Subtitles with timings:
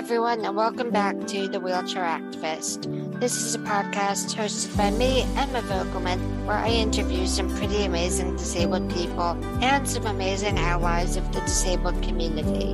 [0.00, 3.20] everyone, and welcome back to The Wheelchair Activist.
[3.20, 8.36] This is a podcast hosted by me, Emma Vogelman, where I interview some pretty amazing
[8.36, 12.72] disabled people and some amazing allies of the disabled community.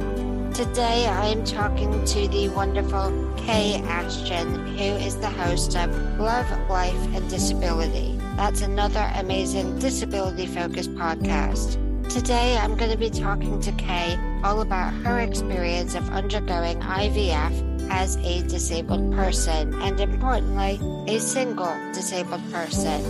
[0.55, 5.91] Today, I am talking to the wonderful Kay Ashton, who is the host of
[6.21, 8.17] Love, Life, and Disability.
[8.37, 11.83] That's another amazing disability focused podcast.
[12.09, 17.91] Today, I'm going to be talking to Kay all about her experience of undergoing IVF
[17.91, 20.81] as a disabled person, and importantly,
[21.13, 23.03] a single disabled person.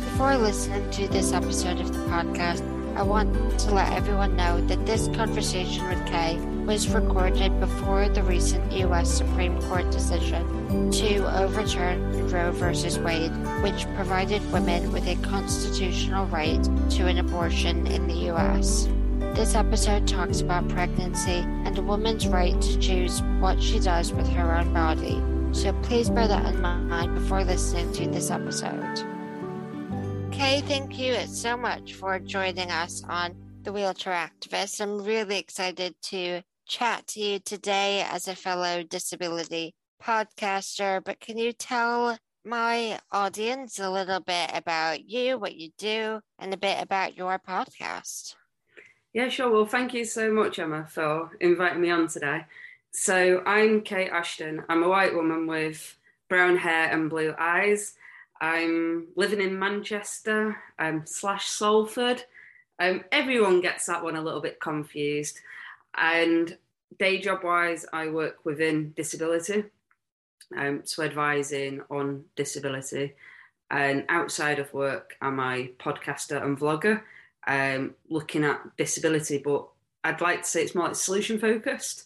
[0.00, 2.62] Before listening to this episode of the podcast,
[2.96, 8.22] I want to let everyone know that this conversation with Kay was recorded before the
[8.22, 9.10] recent U.S.
[9.10, 13.00] Supreme Court decision to overturn Roe v.
[13.00, 18.88] Wade, which provided women with a constitutional right to an abortion in the U.S.
[19.34, 24.28] This episode talks about pregnancy and a woman's right to choose what she does with
[24.28, 25.22] her own body.
[25.52, 28.98] So please bear that in mind before listening to this episode.
[30.32, 34.82] Kay, thank you so much for joining us on The Wheelchair Activist.
[34.82, 41.38] I'm really excited to chat to you today as a fellow disability podcaster, but can
[41.38, 46.82] you tell my audience a little bit about you, what you do, and a bit
[46.82, 48.34] about your podcast?
[49.12, 49.50] Yeah, sure.
[49.50, 52.46] Well, thank you so much, Emma, for inviting me on today.
[52.92, 54.62] So, I'm Kay Ashton.
[54.70, 55.96] I'm a white woman with
[56.30, 57.94] brown hair and blue eyes.
[58.40, 62.24] I'm living in Manchester um, slash Salford.
[62.78, 65.40] Um, everyone gets that one a little bit confused.
[65.94, 66.56] And
[66.98, 69.64] day job wise, I work within disability,
[70.56, 73.14] um, so advising on disability.
[73.70, 77.02] And outside of work, I'm a podcaster and vlogger,
[77.46, 79.38] um, looking at disability.
[79.38, 79.66] But
[80.04, 82.04] I'd like to say it's more like solution focused.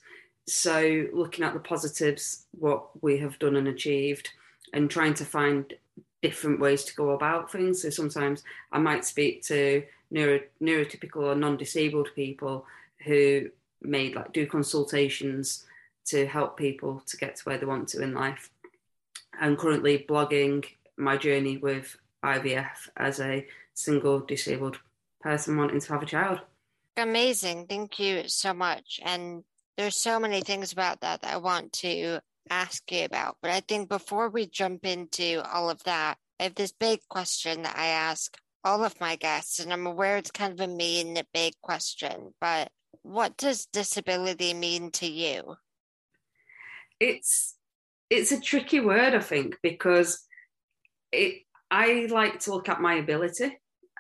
[0.48, 4.30] So looking at the positives, what we have done and achieved,
[4.72, 5.72] and trying to find
[6.22, 7.82] different ways to go about things.
[7.82, 8.42] So sometimes
[8.72, 12.66] I might speak to neuro, neurotypical or non-disabled people
[13.04, 13.48] who
[13.82, 15.64] may like do consultations
[16.06, 18.50] to help people to get to where they want to in life.
[19.38, 20.64] I'm currently blogging
[20.96, 24.78] my journey with IVF as a single disabled
[25.26, 26.40] person wanting to have a child.
[26.96, 27.66] Amazing.
[27.66, 29.00] Thank you so much.
[29.04, 29.42] And
[29.76, 33.36] there's so many things about that that I want to ask you about.
[33.42, 37.62] But I think before we jump into all of that, I have this big question
[37.62, 41.20] that I ask all of my guests, and I'm aware it's kind of a mean,
[41.34, 42.70] big question, but
[43.02, 45.56] what does disability mean to you?
[46.98, 47.56] It's
[48.10, 50.24] it's a tricky word, I think, because
[51.12, 53.56] it I like to look at my ability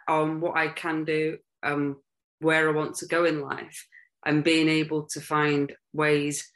[0.08, 1.96] on what I can do, um,
[2.40, 3.86] where I want to go in life,
[4.24, 6.50] and being able to find ways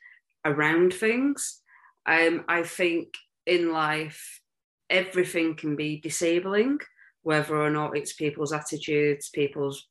[0.45, 1.61] around things.
[2.07, 3.15] Um, I think
[3.47, 4.41] in life,
[4.89, 6.79] everything can be disabling,
[7.23, 9.87] whether or not it's people's attitudes, people's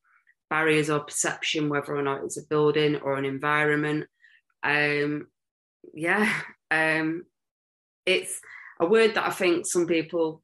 [0.49, 4.07] barriers or perception, whether or not it's a building or an environment.
[4.63, 5.27] Um,
[5.93, 6.31] yeah,
[6.71, 7.23] um,
[8.05, 8.39] it's
[8.79, 10.41] a word that I think some people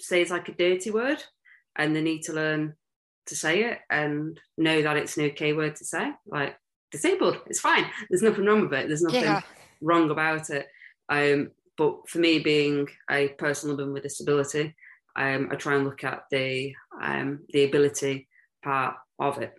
[0.00, 1.22] say is like a dirty word,
[1.78, 2.74] and they need to learn
[3.26, 6.10] to say it and know that it's an okay word to say.
[6.26, 6.56] Like
[6.90, 7.86] disabled, it's fine.
[8.10, 8.88] There's nothing wrong with it.
[8.88, 9.42] There's nothing yeah.
[9.80, 10.66] wrong about it.
[11.08, 14.74] Um, but for me, being a person living with disability,
[15.16, 18.28] um, I try and look at the um, the ability
[18.62, 19.54] part of it.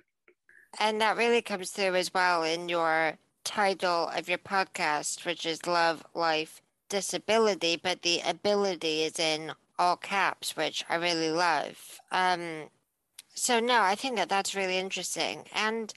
[0.80, 5.66] And that really comes through as well in your title of your podcast, which is
[5.66, 12.00] Love, Life, Disability, but the ability is in all caps, which I really love.
[12.12, 12.70] Um,
[13.34, 15.94] so no, I think that that's really interesting, and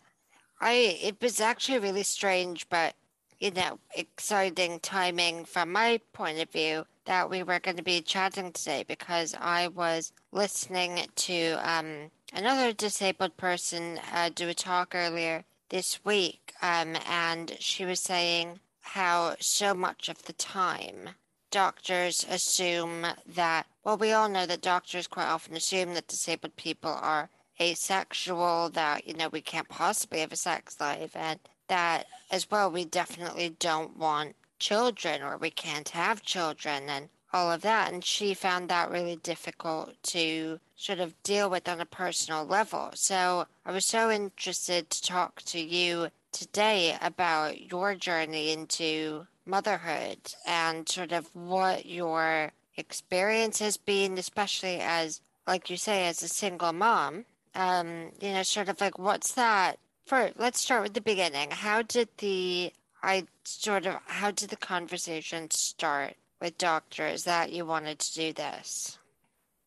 [0.60, 0.72] I
[1.02, 2.94] it was actually really strange, but
[3.40, 8.00] you know, exciting timing from my point of view that we were going to be
[8.00, 14.94] chatting today because I was listening to um, another disabled person uh, do a talk
[14.94, 21.10] earlier this week, um, and she was saying how so much of the time
[21.52, 26.90] doctors assume that, well, we all know that doctors quite often assume that disabled people
[26.90, 27.30] are
[27.60, 31.38] asexual, that, you know, we can't possibly have a sex life, and
[31.68, 37.50] that as well, we definitely don't want children or we can't have children and all
[37.50, 37.92] of that.
[37.92, 42.90] And she found that really difficult to sort of deal with on a personal level.
[42.94, 50.18] So I was so interested to talk to you today about your journey into motherhood
[50.46, 56.28] and sort of what your experience has been, especially as, like you say, as a
[56.28, 57.24] single mom.
[57.54, 59.78] Um, you know, sort of like what's that?
[60.06, 61.50] For let's start with the beginning.
[61.50, 62.72] How did the
[63.02, 68.32] I sort of, how did the conversation start with doctors that you wanted to do
[68.32, 68.98] this?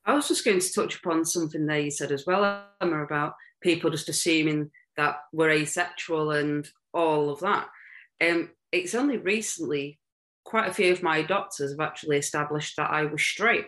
[0.05, 3.33] I was just going to touch upon something there you said as well, Emma, about
[3.61, 7.67] people just assuming that we're asexual and all of that.
[8.21, 9.99] Um, it's only recently
[10.45, 13.65] quite a few of my doctors have actually established that I was straight.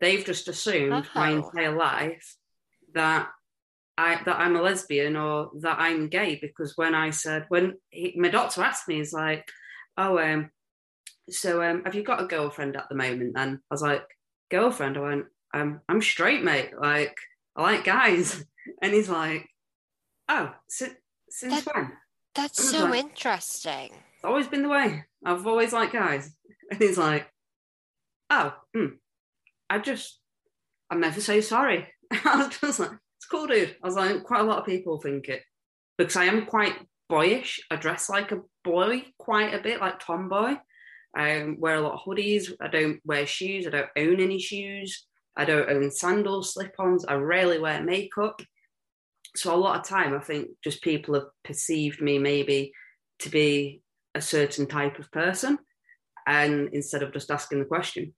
[0.00, 1.06] They've just assumed oh.
[1.14, 2.36] my entire life
[2.94, 3.28] that
[3.96, 8.14] I that I'm a lesbian or that I'm gay because when I said when he,
[8.16, 9.48] my doctor asked me, he's like,
[9.96, 10.50] "Oh, um,
[11.30, 14.04] so um, have you got a girlfriend at the moment?" Then I was like,
[14.50, 16.70] "Girlfriend?" I went, um, "I'm straight, mate.
[16.78, 17.16] Like
[17.54, 18.44] I like guys."
[18.82, 19.48] And he's like,
[20.28, 20.94] "Oh, since
[21.30, 21.92] since that, when?"
[22.34, 23.92] That's so like, interesting.
[24.26, 25.04] Always been the way.
[25.24, 26.30] I've always liked guys.
[26.68, 27.28] And he's like,
[28.28, 28.96] "Oh, hmm,
[29.70, 30.18] I just,
[30.90, 33.76] I'm never so sorry." I was just like, it's cool, dude.
[33.80, 35.42] I was like, quite a lot of people think it
[35.96, 36.74] because I am quite
[37.08, 37.60] boyish.
[37.70, 40.56] I dress like a boy quite a bit, like tomboy.
[41.14, 42.52] I wear a lot of hoodies.
[42.60, 43.66] I don't wear shoes.
[43.66, 45.06] I don't own any shoes.
[45.36, 47.04] I don't own sandals, slip-ons.
[47.06, 48.40] I rarely wear makeup.
[49.34, 52.72] So a lot of time, I think just people have perceived me maybe
[53.20, 53.82] to be
[54.16, 55.58] a certain type of person,
[56.26, 58.14] and instead of just asking the question.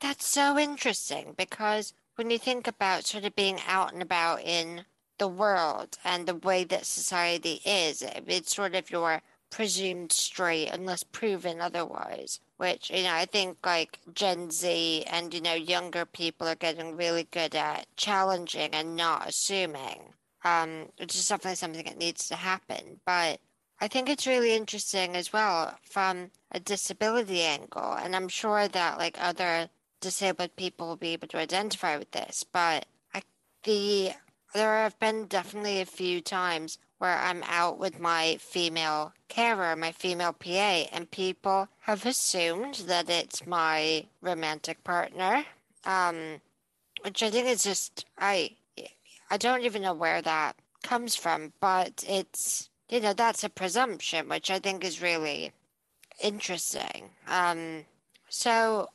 [0.00, 4.84] That's so interesting because when you think about sort of being out and about in
[5.18, 11.04] the world and the way that society is, it's sort of your presumed straight unless
[11.04, 12.40] proven otherwise.
[12.56, 16.96] Which, you know, I think like Gen Z and, you know, younger people are getting
[16.96, 20.14] really good at challenging and not assuming,
[20.44, 23.00] um, which is definitely something that needs to happen.
[23.04, 23.40] But
[23.82, 27.94] I think it's really interesting as well from a disability angle.
[27.94, 29.70] And I'm sure that like other
[30.00, 33.22] disabled people will be able to identify with this, but I,
[33.64, 34.12] the
[34.54, 39.90] there have been definitely a few times where I'm out with my female carer, my
[39.90, 45.44] female PA, and people have assumed that it's my romantic partner,
[45.84, 46.40] um,
[47.00, 48.54] which I think is just I
[49.28, 50.54] I don't even know where that
[50.84, 55.52] comes from, but it's you know that's a presumption, which I think is really
[56.22, 57.08] interesting.
[57.26, 57.86] Um,
[58.28, 58.88] so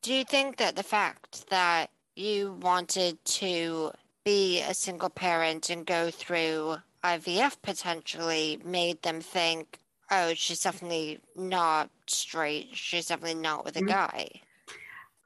[0.00, 3.92] do you think that the fact that you wanted to
[4.24, 9.80] be a single parent and go through IVF potentially made them think,
[10.10, 12.70] oh, she's definitely not straight.
[12.72, 13.88] She's definitely not with a mm-hmm.
[13.88, 14.30] guy.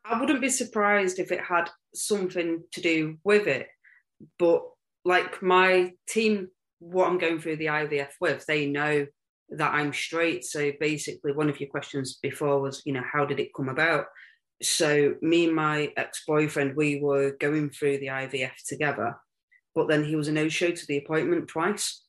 [0.04, 3.68] I wouldn't be surprised if it had something to do with it.
[4.36, 4.64] But
[5.04, 6.48] like my team,
[6.78, 9.06] what I'm going through the IVF with, they know
[9.50, 10.44] that I'm straight.
[10.44, 14.06] So basically, one of your questions before was, you know, how did it come about?
[14.60, 19.14] so me and my ex-boyfriend we were going through the ivf together
[19.78, 22.02] but then he was a no-show to the appointment twice.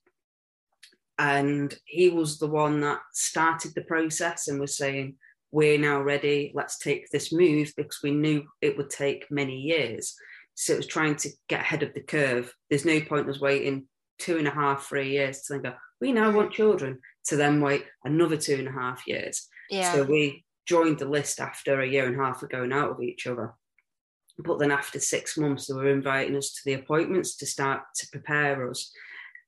[1.19, 5.17] And he was the one that started the process and was saying
[5.51, 6.51] we're now ready.
[6.55, 10.15] Let's take this move because we knew it would take many years.
[10.55, 12.51] So it was trying to get ahead of the curve.
[12.71, 13.85] There's no point in us waiting
[14.19, 17.61] two and a half three years to then go we now want children to then
[17.61, 19.93] wait another two and a half years yeah.
[19.93, 23.07] so we joined the list after a year and a half of going out with
[23.07, 23.53] each other.
[24.37, 28.07] But then after six months, they were inviting us to the appointments to start to
[28.11, 28.91] prepare us.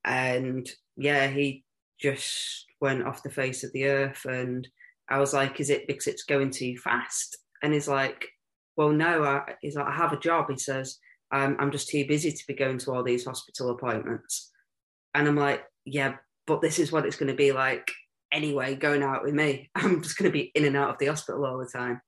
[0.03, 1.63] And yeah, he
[1.99, 4.25] just went off the face of the earth.
[4.25, 4.67] And
[5.07, 7.37] I was like, is it because it's going too fast?
[7.61, 8.27] And he's like,
[8.75, 10.47] well, no, I, he's like, I have a job.
[10.49, 10.97] He says,
[11.31, 14.50] um, I'm just too busy to be going to all these hospital appointments.
[15.13, 16.15] And I'm like, yeah,
[16.47, 17.91] but this is what it's going to be like
[18.31, 19.69] anyway going out with me.
[19.75, 22.01] I'm just going to be in and out of the hospital all the time.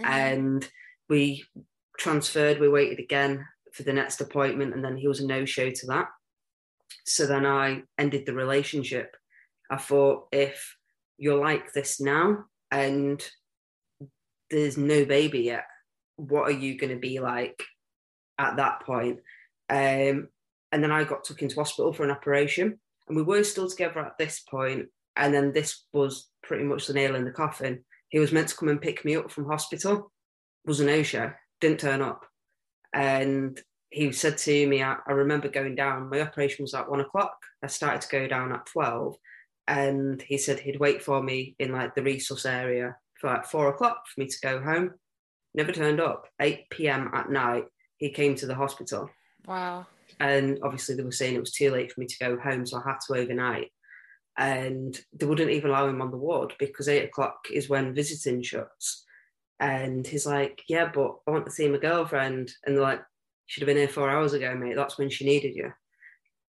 [0.00, 0.04] Mm-hmm.
[0.04, 0.68] And
[1.08, 1.44] we
[1.98, 5.70] transferred, we waited again for the next appointment, and then he was a no show
[5.70, 6.08] to that.
[7.06, 9.16] So then I ended the relationship.
[9.70, 10.76] I thought, if
[11.18, 13.22] you're like this now and
[14.50, 15.64] there's no baby yet,
[16.16, 17.62] what are you going to be like
[18.38, 19.20] at that point?
[19.70, 20.28] Um,
[20.72, 24.00] and then I got took into hospital for an operation, and we were still together
[24.00, 27.84] at this point and then this was pretty much the nail in the coffin.
[28.08, 30.10] He was meant to come and pick me up from hospital,
[30.64, 32.26] was a no show, didn't turn up.
[32.92, 33.60] And
[33.90, 37.36] he said to me, I, I, remember going down, my operation was at one o'clock.
[37.62, 39.16] I started to go down at 12.
[39.68, 43.68] And he said he'd wait for me in like the resource area for like four
[43.68, 44.92] o'clock for me to go home.
[45.54, 46.26] Never turned up.
[46.40, 47.10] 8 p.m.
[47.14, 47.64] at night,
[47.98, 49.08] he came to the hospital.
[49.46, 49.86] Wow.
[50.20, 52.66] And obviously, they were saying it was too late for me to go home.
[52.66, 53.70] So I had to overnight
[54.38, 58.42] and they wouldn't even allow him on the ward because eight o'clock is when visiting
[58.42, 59.04] shuts.
[59.60, 62.52] And he's like, Yeah, but I want to see my girlfriend.
[62.64, 63.02] And they're like,
[63.46, 64.76] Should have been here four hours ago, mate.
[64.76, 65.72] That's when she needed you.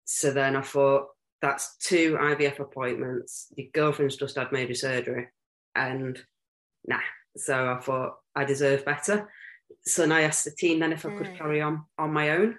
[0.05, 1.07] So then I thought,
[1.41, 3.47] that's two IVF appointments.
[3.57, 5.27] Your girlfriend's just had major surgery,
[5.75, 6.17] and
[6.87, 7.01] nah.
[7.35, 9.29] So I thought I deserve better.
[9.85, 11.37] So then I asked the team then if I could mm.
[11.37, 12.57] carry on on my own,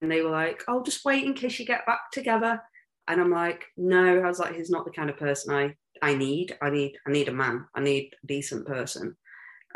[0.00, 2.62] and they were like, "Oh, just wait in case you get back together."
[3.08, 6.14] And I'm like, "No." I was like, "He's not the kind of person I I
[6.14, 6.56] need.
[6.60, 7.66] I need I need a man.
[7.74, 9.16] I need a decent person,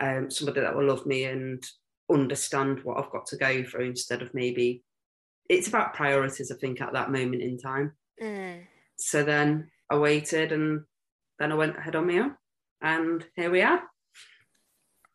[0.01, 1.63] um, somebody that will love me and
[2.11, 4.85] understand what I've got to go through instead of maybe."
[5.49, 7.97] It's about priorities, I think, at that moment in time.
[8.23, 8.67] Mm.
[8.97, 10.83] So then I waited, and
[11.39, 12.37] then I went ahead on my own,
[12.83, 13.83] and here we are.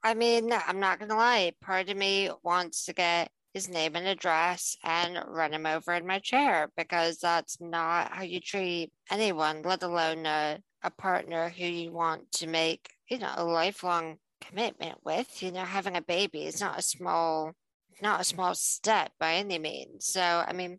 [0.03, 1.53] I mean, I'm not gonna lie.
[1.61, 6.05] Part of me wants to get his name and address and run him over in
[6.05, 11.63] my chair because that's not how you treat anyone, let alone a, a partner who
[11.63, 15.41] you want to make, you know, a lifelong commitment with.
[15.41, 17.53] You know, having a baby is not a small,
[18.01, 20.05] not a small step by any means.
[20.05, 20.77] So, I mean,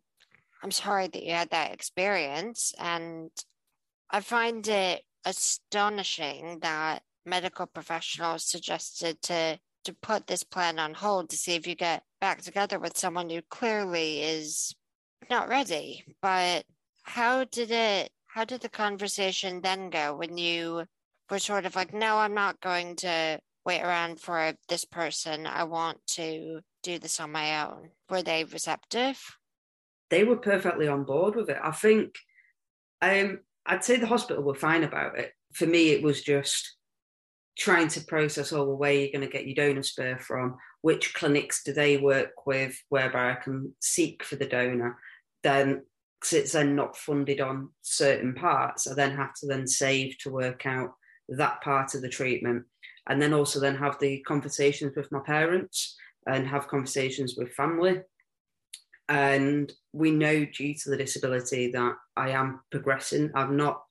[0.62, 3.30] I'm sorry that you had that experience, and
[4.10, 11.30] I find it astonishing that medical professionals suggested to to put this plan on hold
[11.30, 14.74] to see if you get back together with someone who clearly is
[15.30, 16.04] not ready.
[16.20, 16.64] But
[17.02, 20.84] how did it how did the conversation then go when you
[21.30, 25.46] were sort of like, no, I'm not going to wait around for this person.
[25.46, 27.88] I want to do this on my own.
[28.10, 29.18] Were they receptive?
[30.10, 31.58] They were perfectly on board with it.
[31.62, 32.16] I think
[33.00, 35.32] um, I'd say the hospital were fine about it.
[35.52, 36.75] For me, it was just
[37.56, 40.56] trying to process, oh, well, where are going to get your donor sperm from?
[40.82, 44.98] Which clinics do they work with whereby I can seek for the donor?
[45.42, 45.82] Then,
[46.20, 50.30] because it's then not funded on certain parts, I then have to then save to
[50.30, 50.90] work out
[51.28, 52.64] that part of the treatment.
[53.08, 55.96] And then also then have the conversations with my parents
[56.26, 58.00] and have conversations with family.
[59.08, 63.30] And we know due to the disability that I am progressing.
[63.34, 63.82] I'm not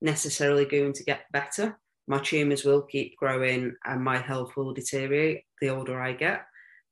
[0.00, 5.42] necessarily going to get better my tumours will keep growing and my health will deteriorate
[5.60, 6.46] the older I get.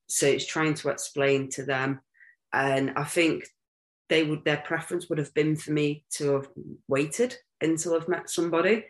[0.08, 2.00] So it's trying to explain to them.
[2.52, 3.44] And I think
[4.08, 6.49] they would their preference would have been for me to have
[6.87, 8.85] waited until I've met somebody.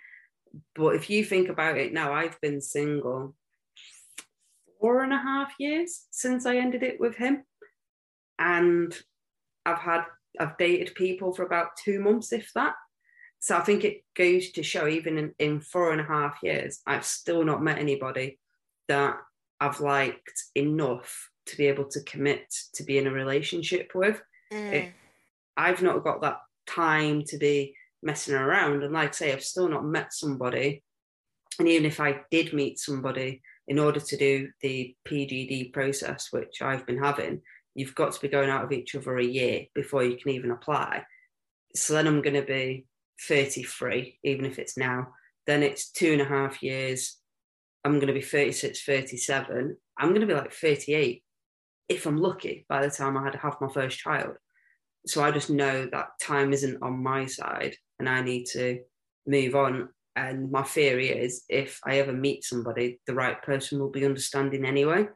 [0.75, 3.35] But if you think about it now, I've been single
[4.80, 7.45] four and a half years since I ended it with him.
[8.38, 8.97] And
[9.64, 10.04] I've had
[10.38, 12.75] I've dated people for about two months, if that.
[13.40, 16.81] So I think it goes to show, even in, in four and a half years,
[16.87, 18.38] I've still not met anybody
[18.88, 19.16] that
[19.61, 24.21] I've liked enough to be able to commit to be in a relationship with.
[24.52, 24.73] Mm.
[24.73, 24.93] It,
[25.57, 28.83] I've not got that time to be messing around.
[28.83, 30.83] And like I say, I've still not met somebody.
[31.59, 36.61] And even if I did meet somebody in order to do the PGD process, which
[36.62, 37.43] I've been having,
[37.75, 40.50] you've got to be going out of each other a year before you can even
[40.50, 41.05] apply.
[41.75, 42.87] So then I'm going to be
[43.29, 45.09] 33, even if it's now,
[45.47, 47.19] then it's two and a half years.
[47.85, 49.77] I'm going to be 36, 37.
[49.99, 51.23] I'm going to be like 38
[51.89, 54.37] if I'm lucky by the time I had to have my first child.
[55.07, 58.81] So I just know that time isn't on my side and I need to
[59.27, 59.89] move on.
[60.17, 64.65] And my theory is if I ever meet somebody, the right person will be understanding
[64.65, 65.07] anyway.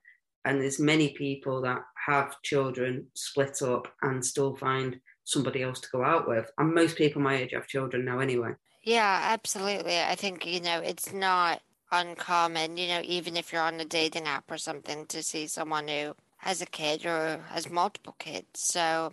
[0.45, 5.89] And there's many people that have children split up and still find somebody else to
[5.91, 6.51] go out with.
[6.59, 8.55] And most people my age have children now anyway.
[8.83, 10.01] Yeah, absolutely.
[10.01, 11.61] I think, you know, it's not
[11.93, 15.89] uncommon, you know, even if you're on a dating app or something, to see someone
[15.89, 18.61] who has a kid or has multiple kids.
[18.61, 19.13] So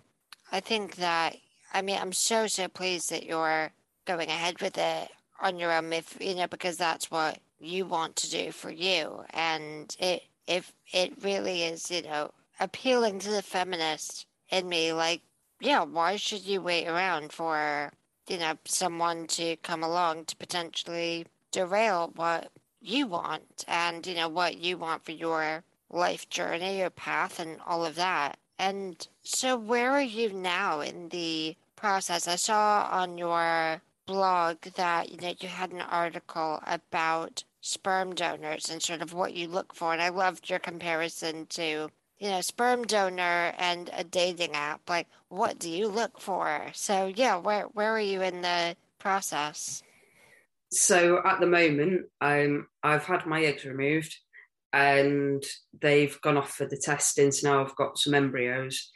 [0.50, 1.36] I think that,
[1.74, 3.70] I mean, I'm so, so pleased that you're
[4.06, 5.08] going ahead with it
[5.40, 9.22] on your own, if, you know, because that's what you want to do for you.
[9.30, 15.20] And it, if it really is, you know, appealing to the feminist in me, like,
[15.60, 17.92] yeah, why should you wait around for,
[18.28, 22.50] you know, someone to come along to potentially derail what
[22.80, 27.58] you want and, you know, what you want for your life journey, your path, and
[27.66, 28.38] all of that.
[28.58, 32.26] And so, where are you now in the process?
[32.26, 38.70] I saw on your blog that, you know, you had an article about sperm donors
[38.70, 39.92] and sort of what you look for.
[39.92, 44.80] And I loved your comparison to you know, sperm donor and a dating app.
[44.88, 46.70] Like, what do you look for?
[46.72, 49.82] So, yeah, where where are you in the process?
[50.70, 54.14] So at the moment, um, I've had my eggs removed,
[54.72, 55.42] and
[55.80, 57.32] they've gone off for the testing.
[57.32, 58.90] So now I've got some embryos,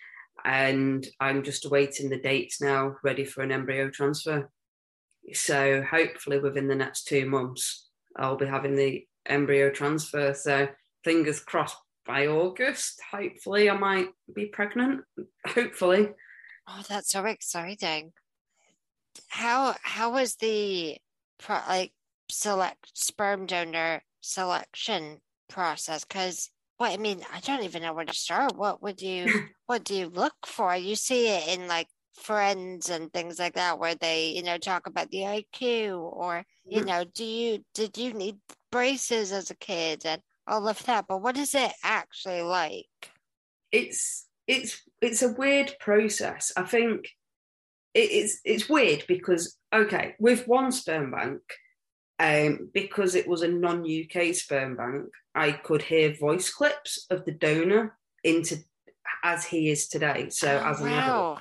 [0.45, 4.51] and I'm just awaiting the dates now, ready for an embryo transfer.
[5.33, 10.35] So hopefully within the next two months, I'll be having the embryo transfer.
[10.35, 10.69] So
[11.05, 15.03] fingers crossed by August, hopefully, I might be pregnant.
[15.47, 16.11] Hopefully.
[16.69, 18.13] Oh, that's so exciting.
[19.29, 20.97] how how was the
[21.39, 21.93] pro, like
[22.31, 25.19] select sperm donor selection
[25.49, 26.05] process?
[26.05, 28.57] Because what I mean, I don't even know where to start.
[28.57, 29.27] What would you
[29.67, 30.75] what do you look for?
[30.75, 34.87] You see it in like friends and things like that where they you know talk
[34.87, 36.89] about the iq or you mm-hmm.
[36.89, 38.37] know do you did you need
[38.71, 42.87] braces as a kid and all of that but what is it actually like
[43.71, 47.09] it's it's it's a weird process i think
[47.95, 51.41] it's it's weird because okay with one sperm bank
[52.19, 57.33] um, because it was a non-uk sperm bank i could hear voice clips of the
[57.33, 58.57] donor into
[59.25, 60.99] as he is today so oh, as an wow.
[60.99, 61.39] adult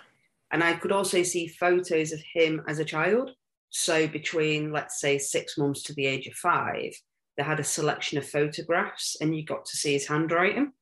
[0.51, 3.31] and I could also see photos of him as a child.
[3.69, 6.93] So between, let's say, six months to the age of five,
[7.37, 10.73] they had a selection of photographs and you got to see his handwriting.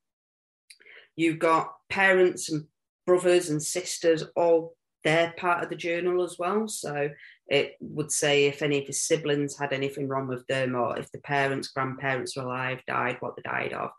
[1.15, 2.65] You got parents and
[3.05, 6.67] brothers and sisters, all their part of the journal as well.
[6.67, 7.09] So
[7.47, 11.11] it would say if any of his siblings had anything wrong with them or if
[11.11, 13.91] the parents, grandparents were alive, died, what they died of.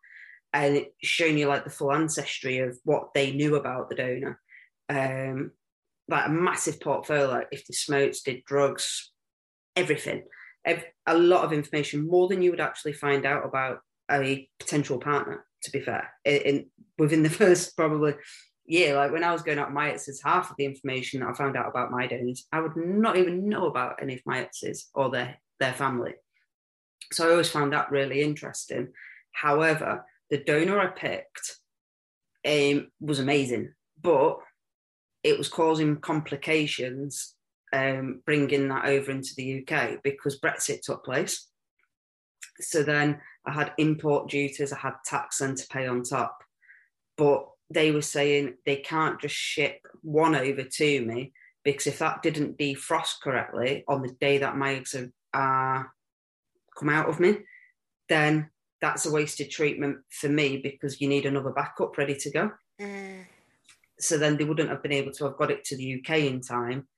[0.52, 4.40] And it's showing you like the full ancestry of what they knew about the donor.
[4.88, 5.52] Um,
[6.08, 9.12] like a massive portfolio if they smoked, did drugs,
[9.76, 10.24] everything.
[10.66, 15.44] A lot of information, more than you would actually find out about a potential partner,
[15.62, 16.12] to be fair.
[16.24, 16.66] In,
[16.98, 18.14] within the first probably
[18.66, 21.32] year, like when I was going out my exes, half of the information that I
[21.34, 24.88] found out about my donors, I would not even know about any of my exes
[24.94, 26.14] or their, their family.
[27.12, 28.88] So I always found that really interesting.
[29.32, 31.58] However, the donor I picked
[32.46, 34.38] um, was amazing, but
[35.22, 37.34] it was causing complications
[37.72, 41.48] um, bringing that over into the UK because Brexit took place.
[42.60, 46.42] So then I had import duties, I had tax then to pay on top.
[47.16, 51.32] But they were saying they can't just ship one over to me
[51.64, 55.84] because if that didn't defrost correctly on the day that my eggs are uh,
[56.78, 57.38] come out of me,
[58.08, 62.50] then that's a wasted treatment for me because you need another backup ready to go.
[62.80, 63.26] Mm
[64.00, 66.40] so then they wouldn't have been able to have got it to the UK in
[66.40, 66.88] time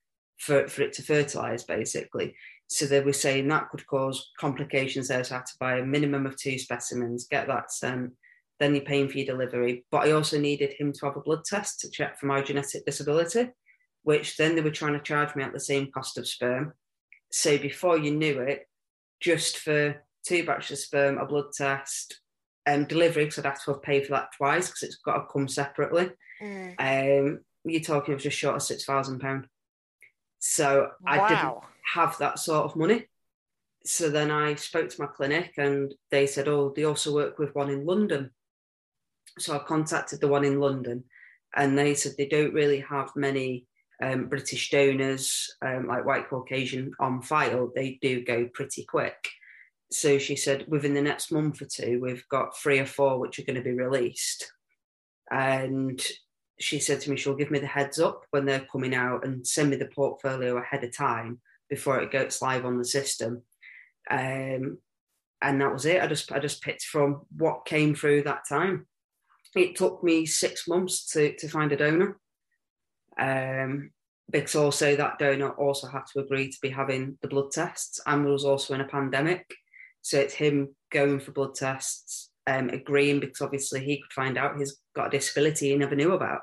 [0.43, 2.35] for, for it to fertilise, basically.
[2.67, 5.23] So they were saying that could cause complications there.
[5.23, 8.13] So I had to buy a minimum of two specimens, get that sent,
[8.59, 9.85] then you're paying for your delivery.
[9.91, 12.85] But I also needed him to have a blood test to check for my genetic
[12.85, 13.51] disability,
[14.03, 16.73] which then they were trying to charge me at the same cost of sperm.
[17.31, 18.67] So before you knew it,
[19.21, 22.21] just for two batches of sperm, a blood test,
[22.67, 25.33] um, delivery, because I'd have to have paid for that twice because it's got to
[25.33, 26.11] come separately.
[26.41, 26.75] Mm.
[26.79, 29.47] Um, you're talking of just short of six thousand pound.
[30.45, 31.07] So wow.
[31.07, 31.59] I didn't
[31.95, 33.07] have that sort of money.
[33.85, 37.55] So then I spoke to my clinic and they said, oh, they also work with
[37.55, 38.31] one in London.
[39.39, 41.05] So I contacted the one in London
[41.55, 43.67] and they said they don't really have many
[44.03, 47.71] um, British donors, um, like white Caucasian, on file.
[47.73, 49.29] They do go pretty quick.
[49.93, 53.39] So she said, within the next month or two, we've got three or four which
[53.39, 54.51] are going to be released.
[55.31, 56.05] And
[56.63, 59.47] she said to me she'll give me the heads up when they're coming out and
[59.47, 63.43] send me the portfolio ahead of time before it goes live on the system.
[64.11, 64.79] Um,
[65.41, 66.03] and that was it.
[66.03, 68.87] I just I just picked from what came through that time.
[69.55, 72.19] It took me six months to to find a donor.
[73.19, 73.91] Um,
[74.31, 78.25] because also that donor also had to agree to be having the blood tests and
[78.25, 79.55] was also in a pandemic.
[80.01, 84.59] So it's him going for blood tests, um, agreeing because obviously he could find out
[84.59, 86.41] he's got a disability he never knew about.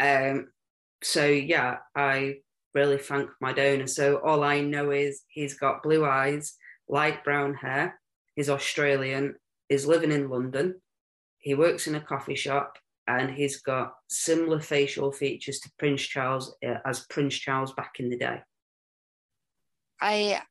[0.00, 0.48] Um,
[1.02, 2.36] so yeah, I
[2.74, 3.86] really thank my donor.
[3.86, 6.54] So all I know is he's got blue eyes,
[6.88, 8.00] light brown hair,
[8.34, 9.34] he's Australian,
[9.68, 10.80] he's living in London,
[11.38, 16.54] he works in a coffee shop, and he's got similar facial features to Prince Charles
[16.64, 18.42] uh, as Prince Charles back in the day.
[20.00, 20.42] I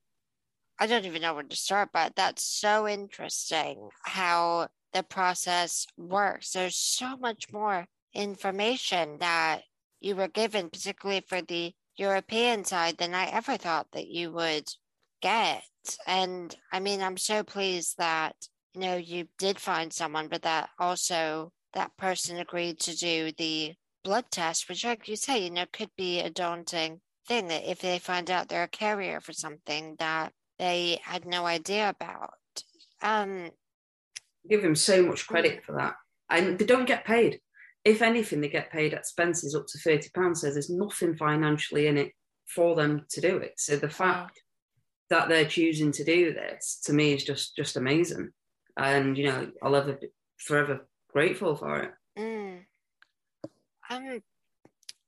[0.80, 6.52] I don't even know where to start, but that's so interesting how the process works.
[6.52, 9.64] There's so much more information that
[10.00, 14.70] you were given, particularly for the European side, than I ever thought that you would
[15.22, 15.64] get.
[16.06, 18.36] And I mean, I'm so pleased that,
[18.74, 23.74] you know, you did find someone, but that also that person agreed to do the
[24.04, 27.80] blood test, which, like you say, you know, could be a daunting thing that if
[27.80, 32.34] they find out they're a carrier for something that they had no idea about.
[33.02, 33.52] Um,
[34.50, 35.96] Give them so much credit for that.
[36.30, 37.40] And they don't get paid.
[37.84, 40.38] If anything, they get paid expenses up to £30.
[40.38, 42.12] So there's nothing financially in it
[42.48, 43.54] for them to do it.
[43.58, 44.40] So the fact
[45.12, 45.20] wow.
[45.20, 48.32] that they're choosing to do this to me is just just amazing.
[48.78, 51.92] And you know, I'll ever be forever grateful for it.
[52.18, 52.60] Mm.
[53.90, 54.22] Um,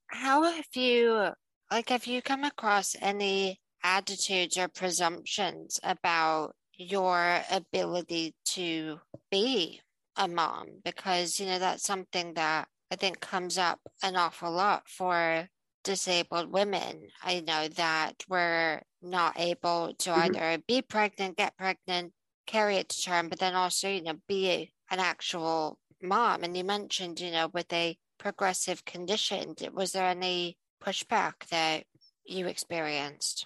[0.08, 1.32] how have you
[1.72, 9.00] like have you come across any attitudes or presumptions about your ability to
[9.32, 9.82] be
[10.16, 14.84] a mom because you know that's something that I think comes up an awful lot
[14.88, 15.48] for
[15.84, 17.08] disabled women.
[17.24, 20.36] I know that we're not able to mm-hmm.
[20.36, 22.14] either be pregnant, get pregnant,
[22.48, 26.44] carry it to term, but then also, you know, be an actual mom.
[26.44, 31.84] And you mentioned, you know, with a progressive condition, was there any pushback that
[32.26, 33.46] you experienced?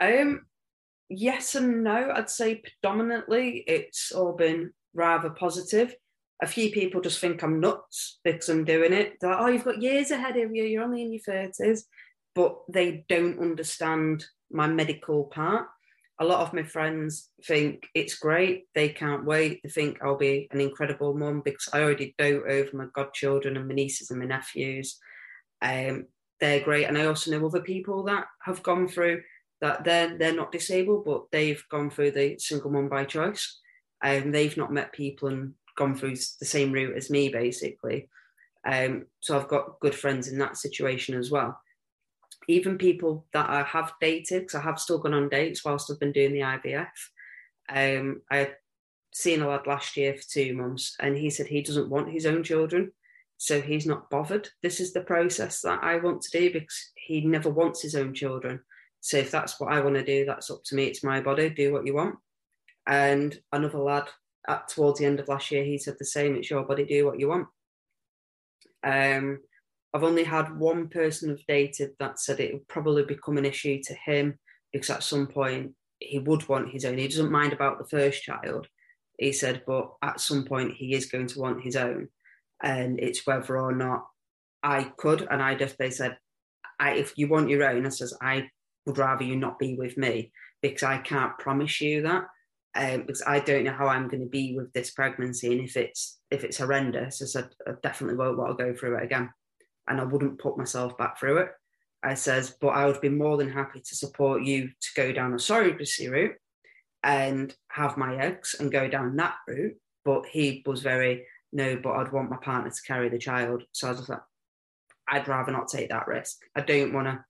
[0.00, 0.46] Um,
[1.08, 2.12] yes and no.
[2.14, 5.94] I'd say predominantly it's all been rather positive.
[6.42, 9.14] A few people just think I'm nuts because I'm doing it.
[9.20, 10.64] They're like, oh, you've got years ahead of you.
[10.64, 11.86] You're only in your thirties,
[12.34, 15.66] but they don't understand my medical part.
[16.20, 18.64] A lot of my friends think it's great.
[18.74, 19.60] They can't wait.
[19.62, 23.68] They think I'll be an incredible mum because I already dote over my godchildren and
[23.68, 24.98] my nieces and my nephews.
[25.62, 26.06] Um,
[26.40, 29.22] they're great, and I also know other people that have gone through
[29.60, 33.60] that they're they're not disabled, but they've gone through the single mum by choice,
[34.02, 38.08] and um, they've not met people and gone through the same route as me, basically.
[38.66, 41.58] Um, so I've got good friends in that situation as well.
[42.48, 46.00] Even people that I have dated, because I have still gone on dates whilst I've
[46.00, 46.88] been doing the IVF.
[47.68, 48.52] Um, I
[49.12, 52.26] seen a lad last year for two months, and he said he doesn't want his
[52.26, 52.92] own children,
[53.36, 54.48] so he's not bothered.
[54.62, 58.14] This is the process that I want to do because he never wants his own
[58.14, 58.60] children.
[59.08, 60.84] So if that's what I want to do, that's up to me.
[60.84, 61.48] It's my body.
[61.48, 62.16] Do what you want.
[62.86, 64.06] And another lad
[64.46, 66.36] at towards the end of last year, he said the same.
[66.36, 66.84] It's your body.
[66.84, 67.46] Do what you want.
[68.84, 69.40] Um,
[69.94, 73.80] I've only had one person I've dated that said it would probably become an issue
[73.84, 74.38] to him
[74.74, 76.98] because at some point he would want his own.
[76.98, 78.68] He doesn't mind about the first child,
[79.18, 82.08] he said, but at some point he is going to want his own,
[82.62, 84.04] and it's whether or not
[84.62, 85.26] I could.
[85.30, 86.18] And I just they said,
[86.78, 88.50] I, if you want your own, I says I
[88.88, 92.24] would rather you not be with me because I can't promise you that.
[92.74, 95.76] Um, because I don't know how I'm going to be with this pregnancy, and if
[95.76, 99.30] it's if it's horrendous, I said I definitely won't want to go through it again,
[99.88, 101.50] and I wouldn't put myself back through it.
[102.02, 105.32] I says, but I would be more than happy to support you to go down
[105.32, 106.36] a surrogacy route
[107.02, 109.76] and have my eggs and go down that route.
[110.04, 113.64] But he was very no, but I'd want my partner to carry the child.
[113.72, 114.20] So I was like,
[115.08, 116.38] I'd rather not take that risk.
[116.54, 117.24] I don't want to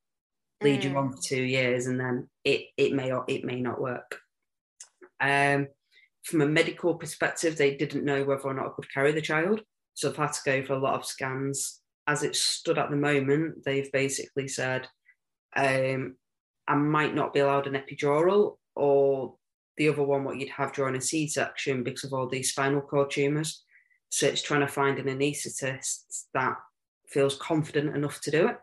[0.63, 0.91] lead mm.
[0.91, 4.19] you on for two years and then it it may or it may not work.
[5.21, 5.69] Um,
[6.25, 9.63] from a medical perspective, they didn't know whether or not I could carry the child,
[9.95, 11.81] so I've had to go for a lot of scans.
[12.07, 14.89] As it stood at the moment, they've basically said
[15.57, 16.17] um,
[16.67, 19.35] I might not be allowed an epidural or
[19.77, 23.11] the other one what you'd have during a C-section because of all these spinal cord
[23.11, 23.65] tumours.
[24.11, 26.57] So it's trying to find an anaesthetist that
[27.09, 28.57] feels confident enough to do it.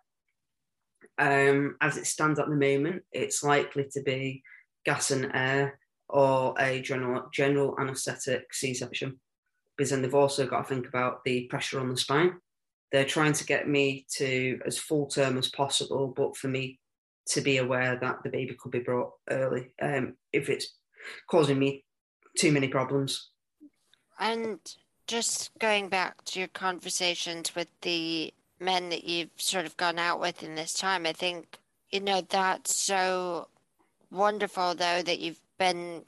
[1.18, 4.44] Um, as it stands at the moment, it's likely to be
[4.86, 9.20] gas and air or a general general anaesthetic C-section.
[9.76, 12.34] Because then they've also got to think about the pressure on the spine.
[12.92, 16.80] They're trying to get me to as full term as possible, but for me
[17.28, 20.76] to be aware that the baby could be brought early um, if it's
[21.30, 21.84] causing me
[22.38, 23.32] too many problems.
[24.20, 24.60] And
[25.08, 30.20] just going back to your conversations with the men that you've sort of gone out
[30.20, 31.06] with in this time.
[31.06, 31.60] I think,
[31.92, 33.48] you know, that's so
[34.12, 36.04] wonderful, though, that you've been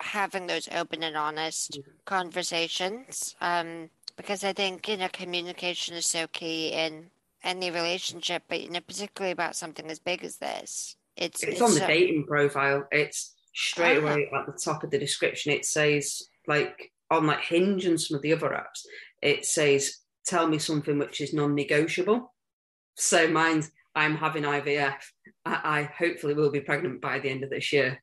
[0.00, 1.90] having those open and honest mm-hmm.
[2.04, 3.36] conversations.
[3.40, 7.10] Um, because I think, you know, communication is so key in
[7.42, 10.96] any relationship, but, you know, particularly about something as big as this.
[11.16, 11.86] It's, it's, it's on the so...
[11.86, 12.86] dating profile.
[12.90, 14.06] It's straight uh-huh.
[14.08, 15.52] away at the top of the description.
[15.52, 18.86] It says, like, on like Hinge and some of the other apps,
[19.22, 22.32] it says tell me something which is non-negotiable.
[22.96, 24.96] So mine's I'm having IVF.
[25.44, 28.02] I, I hopefully will be pregnant by the end of this year.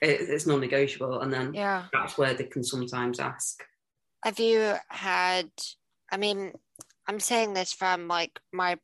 [0.00, 3.62] It, it's non-negotiable, and then yeah, that's where they can sometimes ask.
[4.22, 5.50] Have you had?
[6.12, 6.52] I mean,
[7.06, 8.78] I'm saying this from like my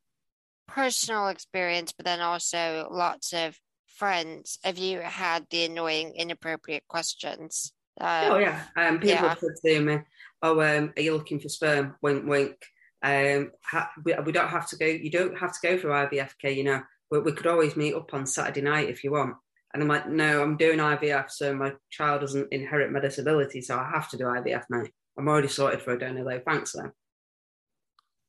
[0.67, 4.59] personal experience, but then also lots of friends.
[4.65, 7.73] Have you had the annoying, inappropriate questions?
[8.01, 9.35] Oh yeah, um, people yeah.
[9.35, 9.99] said to me,
[10.43, 12.57] "Oh, um, are you looking for sperm?" Wink, wink.
[13.03, 14.87] Um, ha- we, we, don't have to go.
[14.87, 16.55] You don't have to go for IVFK.
[16.55, 19.35] You know, we, we could always meet up on Saturday night if you want.
[19.75, 23.79] And I'm like, no, I'm doing IVF, so my child doesn't inherit my disability, so
[23.79, 24.85] I have to do IVF now.
[25.19, 26.41] I'm already sorted for a donor though.
[26.47, 26.91] Thanks though.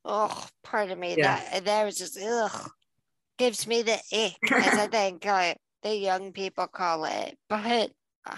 [0.06, 1.15] Oh, pardon me.
[1.17, 1.41] Yeah.
[1.52, 2.69] That there was just ugh,
[3.38, 7.38] gives me the ick, as I think like the young people call it.
[7.49, 7.91] But
[8.26, 8.36] uh,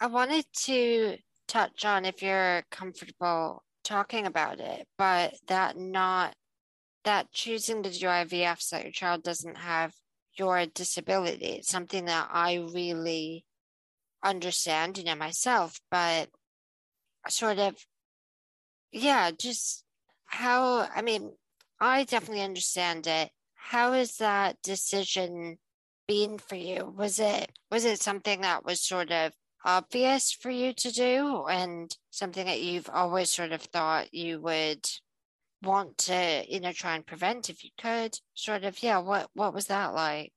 [0.00, 1.16] I wanted to
[1.48, 6.34] touch on if you're comfortable talking about it, but that not
[7.04, 9.94] that choosing to do IVF so that your child doesn't have
[10.38, 11.46] your disability.
[11.46, 13.44] It's something that I really
[14.22, 16.28] understand, you know, myself, but
[17.28, 17.76] sort of,
[18.92, 19.84] yeah, just
[20.26, 21.32] how, I mean,
[21.80, 23.30] I definitely understand it.
[23.54, 25.58] How is that decision
[26.06, 26.92] been for you?
[26.96, 29.32] Was it was it something that was sort of
[29.66, 34.88] obvious for you to do and something that you've always sort of thought you would
[35.62, 38.18] want to, you know, try and prevent if you could?
[38.34, 40.32] Sort of, yeah, what what was that like?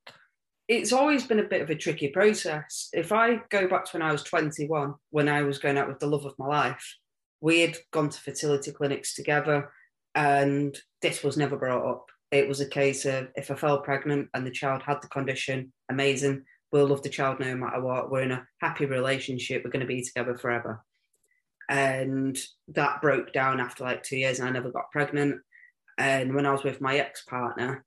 [0.68, 2.90] It's always been a bit of a tricky process.
[2.92, 5.98] If I go back to when I was 21, when I was going out with
[5.98, 6.96] the love of my life,
[7.40, 9.70] we had gone to fertility clinics together
[10.14, 12.06] and this was never brought up.
[12.30, 15.72] It was a case of if I fell pregnant and the child had the condition,
[15.88, 16.44] amazing.
[16.72, 18.10] We'll love the child no matter what.
[18.10, 19.62] We're in a happy relationship.
[19.64, 20.84] We're going to be together forever.
[21.68, 25.40] And that broke down after like two years, and I never got pregnant.
[25.98, 27.84] And when I was with my ex partner,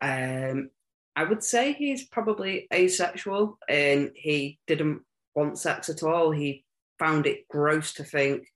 [0.00, 0.70] um,
[1.14, 5.02] I would say he's probably asexual and he didn't
[5.34, 6.30] want sex at all.
[6.30, 6.64] He
[6.98, 8.46] found it gross to think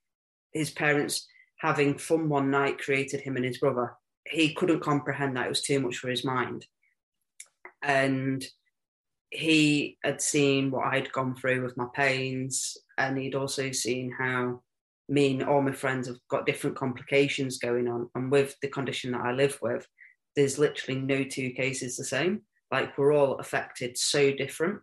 [0.53, 1.27] his parents
[1.59, 3.93] having fun one night created him and his brother.
[4.25, 6.65] He couldn't comprehend that it was too much for his mind.
[7.81, 8.43] And
[9.29, 14.61] he had seen what I'd gone through with my pains, and he'd also seen how
[15.09, 18.09] me and all my friends have got different complications going on.
[18.15, 19.87] And with the condition that I live with,
[20.35, 22.41] there's literally no two cases the same.
[22.71, 24.79] Like we're all affected so different.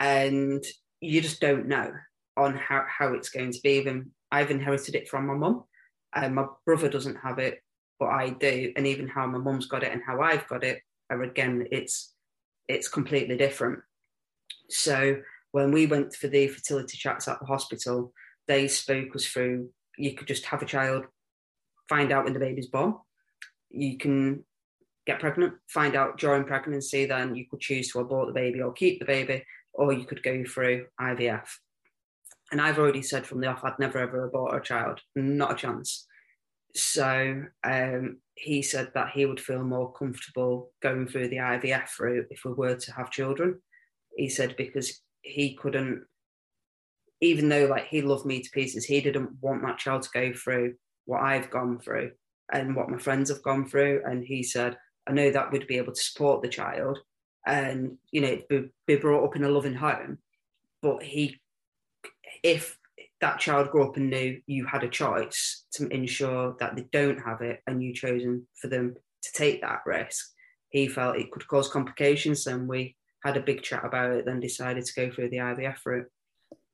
[0.00, 0.64] And
[1.00, 1.92] you just don't know
[2.36, 3.72] on how, how it's going to be.
[3.72, 5.64] Even I've inherited it from my mum.
[6.14, 7.60] And my brother doesn't have it,
[7.98, 8.72] but I do.
[8.76, 12.13] And even how my mum's got it and how I've got it, are again, it's
[12.68, 13.80] it's completely different.
[14.68, 15.20] So
[15.52, 18.12] when we went for the fertility chats at the hospital,
[18.46, 21.04] they spoke us through you could just have a child,
[21.88, 22.94] find out when the baby's born.
[23.70, 24.44] You can
[25.06, 28.72] get pregnant, find out during pregnancy, then you could choose to abort the baby or
[28.72, 31.46] keep the baby, or you could go through IVF.
[32.50, 35.56] And I've already said from the off, I'd never ever abort a child, not a
[35.56, 36.06] chance.
[36.74, 42.26] So um, he said that he would feel more comfortable going through the IVF route
[42.30, 43.60] if we were to have children.
[44.16, 46.04] He said because he couldn't,
[47.20, 50.32] even though like he loved me to pieces, he didn't want that child to go
[50.32, 50.74] through
[51.06, 52.12] what I've gone through
[52.52, 54.02] and what my friends have gone through.
[54.04, 56.98] And he said, I know that would be able to support the child
[57.46, 60.18] and you know be, be brought up in a loving home,
[60.82, 61.40] but he,
[62.42, 62.78] if
[63.24, 67.18] that child grew up and knew you had a choice to ensure that they don't
[67.18, 70.30] have it and you chosen for them to take that risk,
[70.68, 72.46] he felt it could cause complications.
[72.46, 75.78] And we had a big chat about it, then decided to go through the IVF
[75.86, 76.06] route.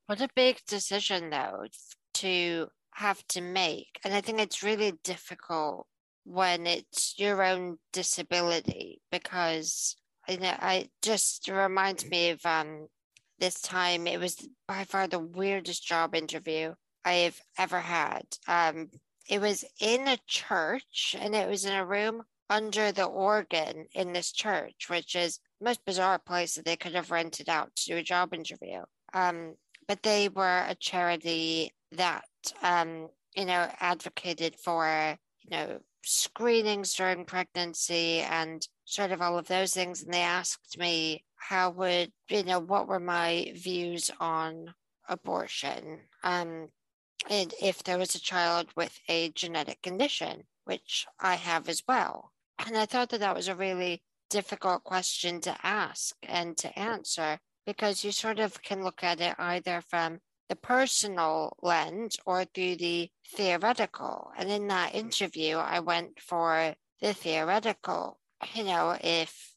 [0.07, 1.67] What a big decision, though,
[2.15, 4.01] to have to make.
[4.05, 5.87] And I think it's really difficult
[6.25, 9.95] when it's your own disability because
[10.29, 12.89] you know, I just reminds me of um,
[13.41, 14.07] this time.
[14.07, 14.37] It was
[14.69, 16.75] by far the weirdest job interview
[17.05, 18.23] I have ever had.
[18.47, 18.91] Um,
[19.29, 24.13] it was in a church and it was in a room under the organ in
[24.13, 27.97] this church, which is most bizarre place that they could have rented out to do
[27.97, 28.81] a job interview.
[29.15, 29.55] Um,
[29.87, 32.25] but they were a charity that,
[32.63, 39.47] um, you know, advocated for, you know, screenings during pregnancy and sort of all of
[39.49, 40.03] those things.
[40.03, 44.75] And they asked me how would you know what were my views on
[45.09, 46.69] abortion um
[47.29, 52.33] and if there was a child with a genetic condition which i have as well.
[52.65, 57.39] And i thought that that was a really difficult question to ask and to answer
[57.67, 62.77] because you sort of can look at it either from the personal lens or through
[62.77, 64.31] the theoretical.
[64.37, 68.21] And in that interview i went for the theoretical
[68.55, 69.50] you know if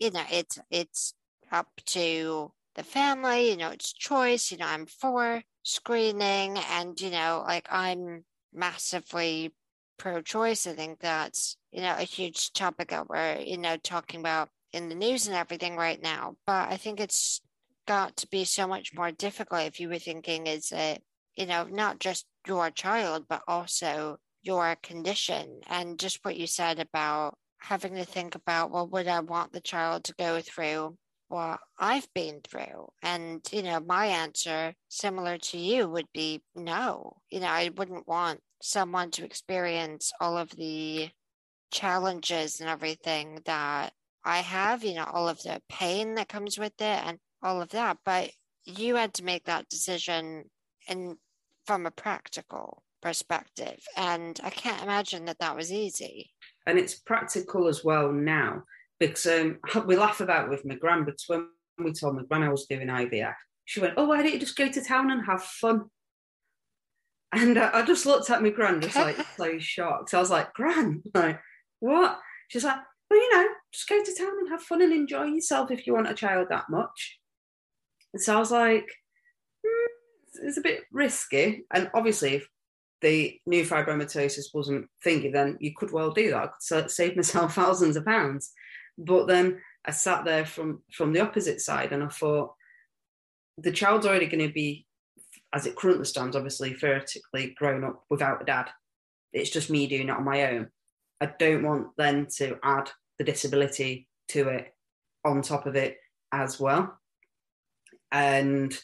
[0.00, 1.14] you know, it's it's
[1.52, 7.10] up to the family, you know, it's choice, you know, I'm for screening and, you
[7.10, 9.54] know, like I'm massively
[9.98, 10.66] pro choice.
[10.66, 14.88] I think that's, you know, a huge topic that we're, you know, talking about in
[14.88, 16.36] the news and everything right now.
[16.46, 17.40] But I think it's
[17.86, 21.02] got to be so much more difficult if you were thinking is it,
[21.36, 26.78] you know, not just your child, but also your condition and just what you said
[26.78, 30.96] about having to think about, well, would I want the child to go through
[31.28, 32.88] what I've been through?
[33.02, 37.16] And, you know, my answer, similar to you, would be no.
[37.30, 41.10] You know, I wouldn't want someone to experience all of the
[41.70, 43.92] challenges and everything that
[44.24, 47.70] I have, you know, all of the pain that comes with it and all of
[47.70, 47.98] that.
[48.04, 48.30] But
[48.64, 50.44] you had to make that decision
[50.88, 51.16] and
[51.66, 53.78] from a practical perspective.
[53.96, 56.32] And I can't imagine that that was easy.
[56.66, 58.62] And it's practical as well now
[59.00, 61.48] because um, we laugh about with my gran, but when
[61.82, 64.56] we told my gran I was doing IVF, she went, "Oh, why don't you just
[64.56, 65.86] go to town and have fun?"
[67.32, 70.14] And uh, I just looked at my gran, just like so shocked.
[70.14, 71.40] I was like, "Gran, like
[71.80, 72.18] what?"
[72.48, 75.70] She's like, "Well, you know, just go to town and have fun and enjoy yourself
[75.70, 77.18] if you want a child that much."
[78.12, 78.86] And so I was like,
[79.64, 79.86] mm,
[80.42, 82.48] "It's a bit risky." And obviously, if
[83.00, 86.36] the neurofibromatosis wasn't thinking, then you could well do that.
[86.36, 86.48] I
[86.80, 88.52] could save myself thousands of pounds.
[88.98, 92.54] But then I sat there from from the opposite side, and I thought
[93.56, 94.86] the child's already going to be,
[95.52, 98.68] as it currently stands, obviously theoretically grown up without a dad.
[99.32, 100.68] It's just me doing it on my own.
[101.20, 104.74] I don't want then to add the disability to it
[105.24, 105.98] on top of it
[106.32, 106.98] as well.
[108.10, 108.76] And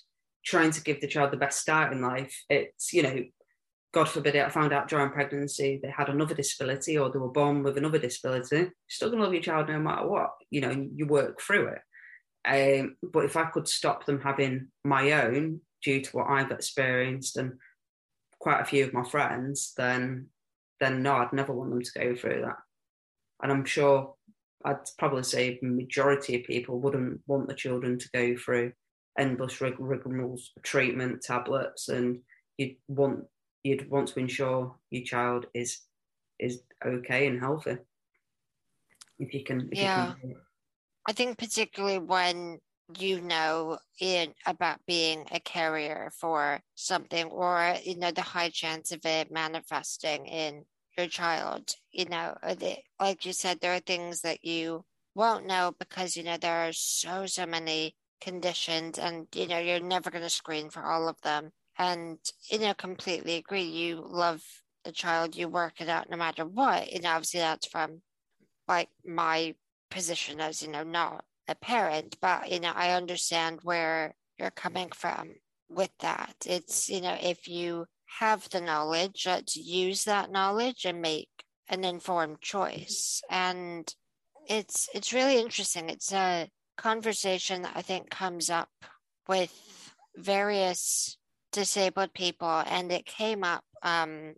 [0.45, 3.25] trying to give the child the best start in life, it's, you know,
[3.97, 7.31] God forbid it, I found out during pregnancy they had another disability or they were
[7.31, 10.33] born with another disability, you're still gonna love your child no matter what.
[10.51, 12.83] You know, you work through it.
[12.83, 17.39] Um, but if I could stop them having my own due to what I've experienced
[17.39, 17.55] and
[18.39, 20.27] quite a few of my friends, then
[20.79, 22.59] then no, I'd never want them to go through that.
[23.43, 24.13] And I'm sure
[24.63, 28.73] I'd probably say majority of people wouldn't want the children to go through
[29.19, 32.19] endless rigmarole treatment tablets and
[32.59, 33.25] you'd want
[33.67, 35.81] you'd want to ensure your child is
[36.39, 37.79] is okay and healthy.
[39.19, 40.09] If you can if yeah.
[40.09, 40.37] you can
[41.09, 42.59] i think particularly when
[42.99, 48.93] you know in about being a carrier for something or you know the high chance
[48.93, 50.65] of it manifesting in
[50.97, 52.37] your child you know
[53.01, 56.73] like you said there are things that you won't know because you know there are
[56.73, 61.21] so so many conditions and you know you're never going to screen for all of
[61.23, 62.19] them and,
[62.51, 63.65] you know, completely agree.
[63.65, 64.43] You love
[64.85, 66.89] the child, you work it out no matter what.
[66.93, 68.03] And obviously that's from
[68.69, 69.55] like my
[69.91, 74.91] position as, you know, not a parent, but, you know, I understand where you're coming
[74.95, 75.35] from
[75.69, 76.35] with that.
[76.45, 77.87] It's, you know, if you
[78.19, 81.29] have the knowledge, let's use that knowledge and make
[81.69, 83.23] an informed choice.
[83.31, 83.93] And
[84.49, 85.91] it's it's really interesting.
[85.91, 88.69] It's a conversation that I think comes up
[89.29, 89.53] with
[90.17, 91.19] various
[91.57, 94.35] disabled people, and it came up um,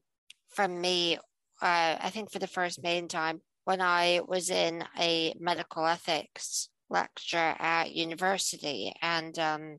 [0.51, 1.17] from me,
[1.61, 6.69] uh, I think, for the first main time when I was in a medical ethics
[6.89, 9.79] lecture at university, and um,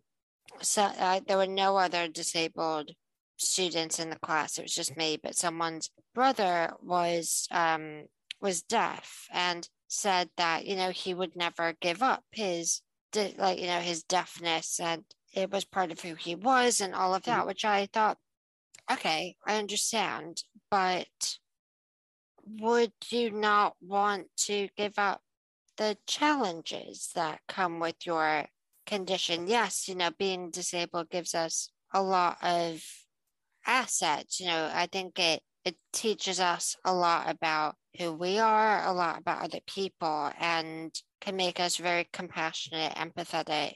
[0.61, 2.91] so uh, there were no other disabled
[3.37, 4.57] students in the class.
[4.57, 8.03] It was just me, but someone's brother was um,
[8.41, 12.81] was deaf and said that you know he would never give up his
[13.37, 17.13] like you know his deafness and it was part of who he was and all
[17.15, 17.47] of that, mm-hmm.
[17.47, 18.17] which I thought,
[18.91, 21.37] okay, I understand, but
[22.59, 25.21] would you not want to give up
[25.77, 28.45] the challenges that come with your
[28.85, 29.47] condition?
[29.47, 32.83] Yes, you know, being disabled gives us a lot of
[33.65, 34.39] assets.
[34.39, 38.93] You know, I think it it teaches us a lot about who we are, a
[38.93, 43.73] lot about other people, and can make us very compassionate, empathetic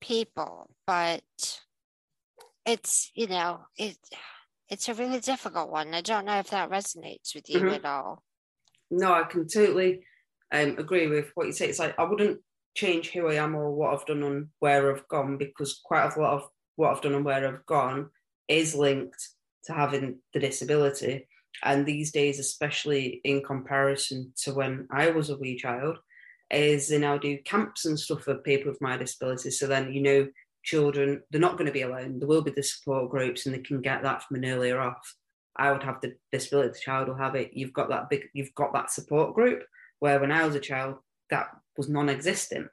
[0.00, 1.22] people, but
[2.66, 3.96] it's you know it
[4.68, 5.94] it's a really difficult one.
[5.94, 7.74] I don't know if that resonates with you mm-hmm.
[7.74, 8.22] at all.
[8.90, 10.00] No, I can totally
[10.52, 11.68] um, agree with what you say.
[11.68, 12.40] It's like I wouldn't
[12.74, 16.20] change who I am or what I've done and where I've gone because quite a
[16.20, 18.10] lot of what I've done and where I've gone
[18.46, 19.28] is linked
[19.64, 21.26] to having the disability.
[21.64, 25.98] And these days, especially in comparison to when I was a wee child,
[26.50, 29.50] is they now do camps and stuff for people with my disability.
[29.50, 30.28] So then, you know,
[30.62, 32.18] children, they're not going to be alone.
[32.18, 35.14] There will be the support groups and they can get that from an earlier off.
[35.56, 37.50] I would have the disability, the child will have it.
[37.52, 39.64] You've got that big, you've got that support group
[39.98, 40.96] where when I was a child,
[41.30, 42.68] that was non-existent.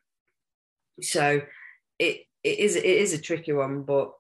[1.02, 1.42] So
[2.00, 4.12] it it is it is a tricky one, but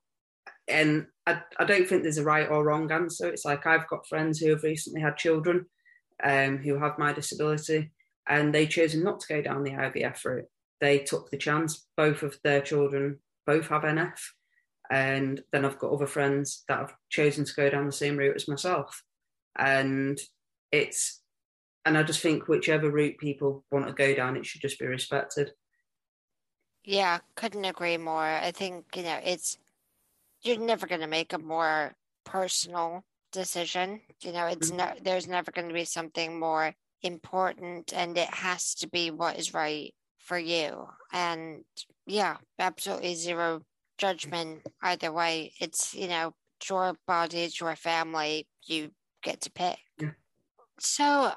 [0.68, 3.28] and I, I don't think there's a right or wrong answer.
[3.28, 5.68] It's like I've got friends who have recently had children
[6.24, 7.92] um, who have my disability,
[8.28, 10.46] and they chosen not to go down the IVF route.
[10.82, 11.86] They took the chance.
[11.96, 14.20] Both of their children both have NF,
[14.90, 18.36] and then I've got other friends that have chosen to go down the same route
[18.36, 19.04] as myself,
[19.58, 20.20] and
[20.72, 21.22] it's
[21.86, 24.88] and I just think whichever route people want to go down, it should just be
[24.88, 25.52] respected.
[26.84, 28.24] Yeah, couldn't agree more.
[28.24, 29.58] I think you know it's
[30.42, 31.96] you're never going to make a more
[32.26, 34.02] personal decision.
[34.22, 34.78] You know, it's mm-hmm.
[34.78, 39.38] no, there's never going to be something more important and it has to be what
[39.38, 40.88] is right for you.
[41.12, 41.64] And
[42.06, 43.62] yeah, absolutely zero
[43.98, 45.54] judgment either way.
[45.60, 46.34] It's, you know,
[46.70, 48.92] your body, it's your family, you
[49.24, 49.78] get to pick.
[50.00, 50.12] Yeah.
[50.80, 51.32] So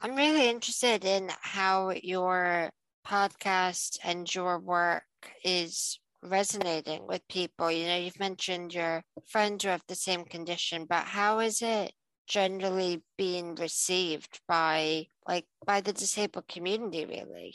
[0.00, 2.70] I'm really interested in how your
[3.06, 5.02] podcast and your work
[5.44, 7.70] is resonating with people.
[7.70, 11.92] You know, you've mentioned your friends who have the same condition, but how is it
[12.28, 17.54] generally being received by like by the disabled community really?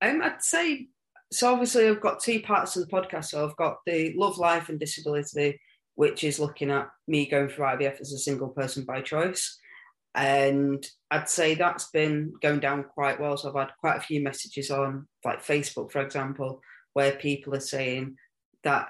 [0.00, 0.88] Um, I'd say
[1.32, 3.26] so obviously I've got two parts of the podcast.
[3.26, 5.60] So I've got the love life and disability,
[5.96, 9.58] which is looking at me going through IVF as a single person by choice.
[10.14, 13.36] And I'd say that's been going down quite well.
[13.36, 16.60] So I've had quite a few messages on like Facebook, for example,
[16.94, 18.16] where people are saying
[18.62, 18.88] that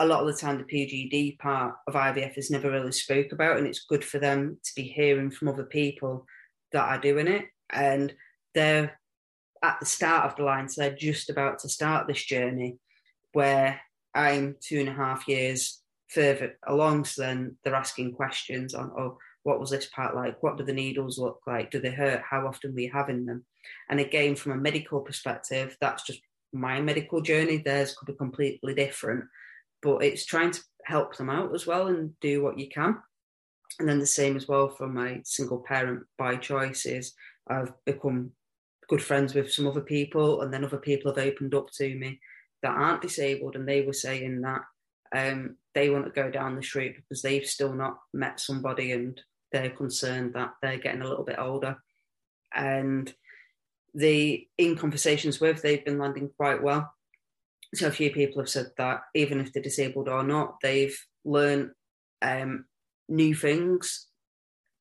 [0.00, 3.58] a lot of the time the PGD part of IVF is never really spoke about,
[3.58, 6.26] and it's good for them to be hearing from other people
[6.72, 7.44] that are doing it.
[7.70, 8.12] And
[8.54, 8.98] they're
[9.62, 12.78] at the start of the line, so they're just about to start this journey
[13.32, 13.78] where
[14.14, 17.04] I'm two and a half years further along.
[17.04, 20.42] So then they're asking questions on, oh, what was this part like?
[20.42, 21.70] What do the needles look like?
[21.70, 22.22] Do they hurt?
[22.28, 23.44] How often were you having them?
[23.90, 26.20] And again, from a medical perspective, that's just
[26.52, 27.58] my medical journey.
[27.58, 29.24] Theirs could be completely different,
[29.82, 32.96] but it's trying to help them out as well and do what you can.
[33.78, 37.14] And then the same as well for my single parent by choices.
[37.48, 38.32] I've become
[38.88, 42.20] good friends with some other people, and then other people have opened up to me
[42.62, 44.62] that aren't disabled, and they were saying that
[45.14, 49.20] um, they want to go down this route because they've still not met somebody, and
[49.52, 51.76] they're concerned that they're getting a little bit older,
[52.54, 53.14] and
[53.94, 56.92] the in conversations with they've been landing quite well.
[57.74, 61.70] So a few people have said that even if they're disabled or not, they've learned
[62.20, 62.64] um,
[63.08, 64.08] new things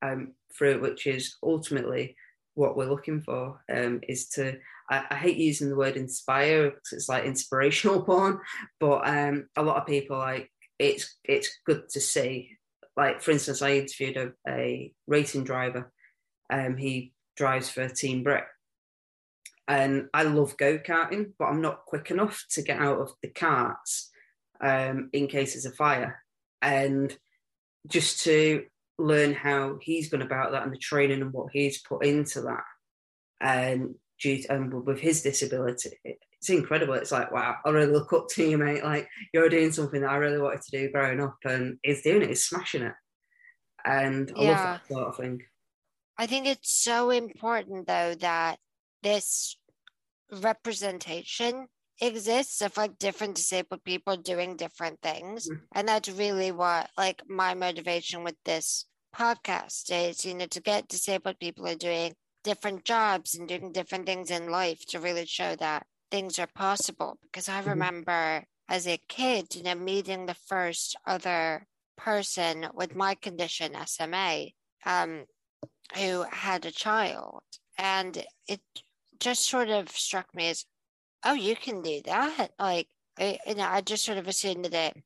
[0.02, 2.16] um, through, which is ultimately
[2.56, 4.58] what we're looking for um, is to
[4.90, 8.40] I, I, hate using the word inspire because it's like inspirational porn
[8.80, 12.58] but um, a lot of people like it's it's good to see.
[12.98, 15.92] Like for instance i interviewed a, a racing driver.
[16.50, 18.44] Um, he drives for team Brit
[19.70, 24.12] and i love go-karting but i'm not quick enough to get out of the carts
[24.62, 26.22] um, in case there's a fire
[26.62, 27.18] and
[27.88, 28.66] just to
[29.00, 32.64] learn how he's gone about that and the training and what he's put into that.
[33.42, 36.96] And due to, and with his disability, it's incredible.
[36.96, 38.84] It's like, wow, I really look up to you, mate.
[38.84, 42.22] Like you're doing something that I really wanted to do growing up, and he's doing
[42.22, 42.30] it.
[42.30, 42.94] He's smashing it,
[43.86, 44.50] and I yeah.
[44.50, 45.42] love that sort of thing.
[46.18, 48.60] I think it's so important though that
[49.04, 49.56] this
[50.32, 51.68] representation
[52.02, 55.60] exists of like different disabled people doing different things mm-hmm.
[55.74, 60.88] and that's really what like my motivation with this podcast is, you know, to get
[60.88, 62.14] disabled people are doing
[62.44, 67.18] different jobs and doing different things in life to really show that things are possible.
[67.24, 67.70] Because I mm-hmm.
[67.72, 71.66] remember as a kid, you know, meeting the first other
[71.98, 74.48] person with my condition, SMA,
[74.86, 75.26] um,
[75.96, 77.42] who had a child.
[77.78, 78.62] And it
[79.20, 80.66] just sort of struck me as,
[81.24, 82.52] oh, you can do that.
[82.60, 82.88] Like,
[83.20, 85.04] I, you know, I just sort of assumed that it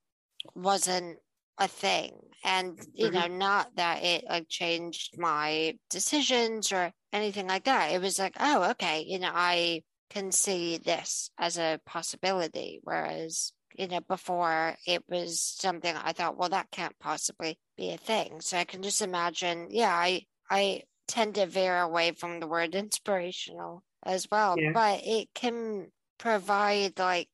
[0.55, 1.17] wasn't
[1.57, 2.19] a thing.
[2.43, 3.15] And you mm-hmm.
[3.15, 7.91] know not that it like changed my decisions or anything like that.
[7.91, 12.79] It was like oh okay you know i can see this as a possibility.
[12.83, 17.97] Whereas you know before it was something i thought well that can't possibly be a
[17.97, 18.41] thing.
[18.41, 22.75] So i can just imagine yeah i i tend to veer away from the word
[22.75, 24.71] inspirational as well yeah.
[24.73, 25.87] but it can
[26.17, 27.29] provide like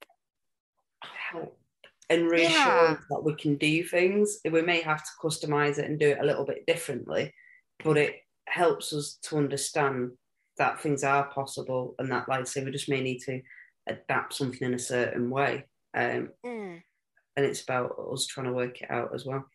[1.01, 1.59] help
[2.09, 2.97] and reassure yeah.
[3.09, 4.39] that we can do things.
[4.49, 7.33] We may have to customize it and do it a little bit differently,
[7.83, 8.15] but it
[8.47, 10.11] helps us to understand
[10.57, 13.41] that things are possible and that, like say, we just may need to
[13.87, 15.65] adapt something in a certain way.
[15.95, 16.81] Um, mm.
[17.37, 19.45] And it's about us trying to work it out as well.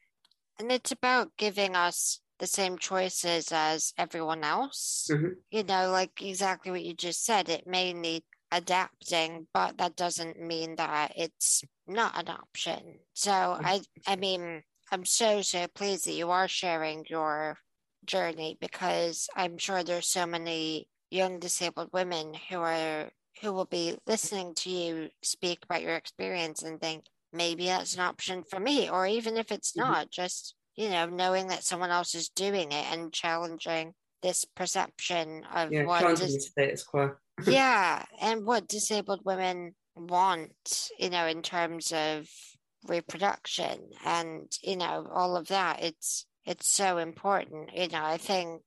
[0.59, 5.09] And it's about giving us the same choices as everyone else.
[5.11, 5.29] Mm-hmm.
[5.51, 7.49] You know, like exactly what you just said.
[7.49, 8.23] It may need
[8.53, 12.99] adapting, but that doesn't mean that it's not an option.
[13.15, 13.33] So.
[13.33, 17.59] I I mean, I'm so so pleased that you are sharing your
[18.05, 23.11] journey because I'm sure there's so many young disabled women who are
[23.41, 28.01] who will be listening to you speak about your experience and think maybe that's an
[28.01, 29.91] option for me or even if it's mm-hmm.
[29.91, 35.45] not just you know knowing that someone else is doing it and challenging this perception
[35.55, 37.15] of yeah, what dis- status quo
[37.47, 42.29] yeah, and what disabled women want, you know, in terms of
[42.87, 45.83] reproduction and you know all of that.
[45.83, 47.71] It's it's so important.
[47.75, 48.63] You know, I think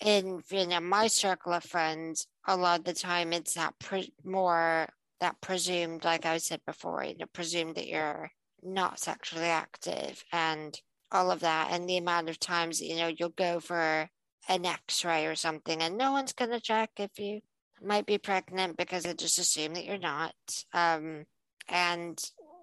[0.00, 4.12] in you know my circle of friends, a lot of the time it's that pre-
[4.24, 4.88] more
[5.20, 8.30] that presumed, like I said before, you know, presumed that you're
[8.62, 10.78] not sexually active and
[11.10, 14.10] all of that, and the amount of times you know you'll go for
[14.48, 17.40] an x-ray or something and no one's going to check if you
[17.82, 20.34] might be pregnant because they just assume that you're not
[20.72, 21.24] um,
[21.68, 22.18] and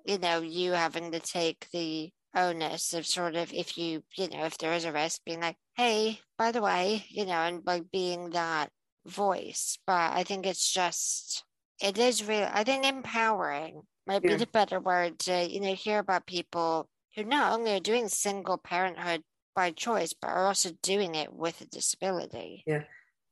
[0.05, 4.43] you know you having to take the onus of sort of if you you know
[4.45, 7.89] if there is a risk being like hey by the way you know and like
[7.91, 8.69] being that
[9.05, 9.77] voice.
[9.85, 11.43] But i think it's just
[11.81, 15.99] it is really i think empowering might be the better word to you know hear
[15.99, 19.21] about people who not only are doing single parenthood
[19.55, 22.83] by choice but are also doing it with a disability yeah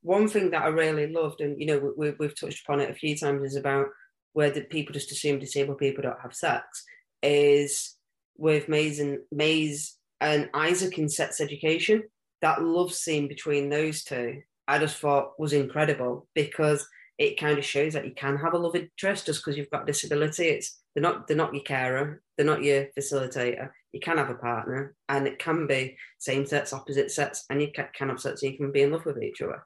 [0.02, 2.94] one thing that i really loved and you know we, we've touched upon it a
[2.94, 3.86] few times is about
[4.32, 6.84] where the people just assume disabled people don't have sex
[7.22, 7.96] is
[8.36, 9.88] with Maeve and Maeve
[10.20, 12.04] and Isaac in sex education.
[12.42, 16.86] That love scene between those two, I just thought was incredible because
[17.18, 19.86] it kind of shows that you can have a love interest just because you've got
[19.86, 20.48] disability.
[20.48, 23.70] It's they're not they're not your carer, they're not your facilitator.
[23.92, 27.68] You can have a partner, and it can be same sex, opposite sex, and you
[27.72, 28.40] can, have sex.
[28.40, 29.62] So you can be in love with each other.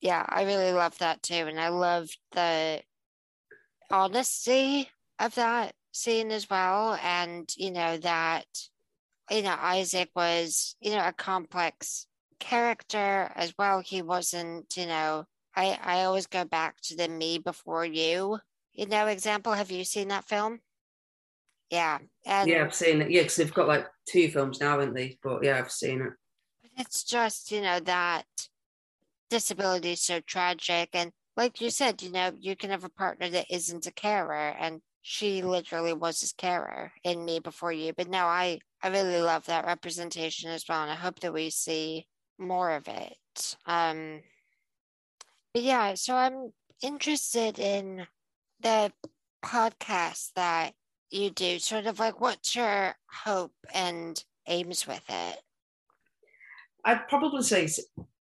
[0.00, 2.82] Yeah, I really love that too, and I love the
[3.90, 6.98] honesty of that scene as well.
[7.02, 8.46] And, you know, that,
[9.30, 12.06] you know, Isaac was, you know, a complex
[12.38, 13.80] character as well.
[13.80, 15.26] He wasn't, you know,
[15.58, 18.38] I, I always go back to the me before you,
[18.74, 19.52] you know, example.
[19.52, 20.60] Have you seen that film?
[21.68, 21.98] Yeah.
[22.24, 23.10] And yeah, I've seen it.
[23.10, 25.18] Yeah, because they've got like two films now, haven't they?
[25.20, 26.12] But yeah, I've seen it.
[26.76, 28.24] It's just, you know, that
[29.30, 30.90] disability is so tragic.
[30.92, 34.54] And like you said, you know, you can have a partner that isn't a carer
[34.60, 37.92] and she literally was his carer in me before you.
[37.96, 40.82] But no, I, I really love that representation as well.
[40.82, 42.06] And I hope that we see
[42.38, 43.56] more of it.
[43.66, 44.20] Um,
[45.54, 48.06] yeah, so I'm interested in
[48.60, 48.92] the
[49.44, 50.72] podcast that
[51.10, 52.94] you do, sort of like what's your
[53.24, 55.40] hope and aims with it?
[56.84, 57.68] I'd probably say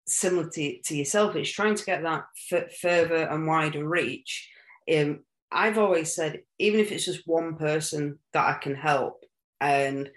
[0.07, 4.49] similar to, to yourself, it's trying to get that f- further and wider reach.
[4.93, 5.19] Um,
[5.51, 9.23] I've always said, even if it's just one person that I can help,
[9.61, 10.09] and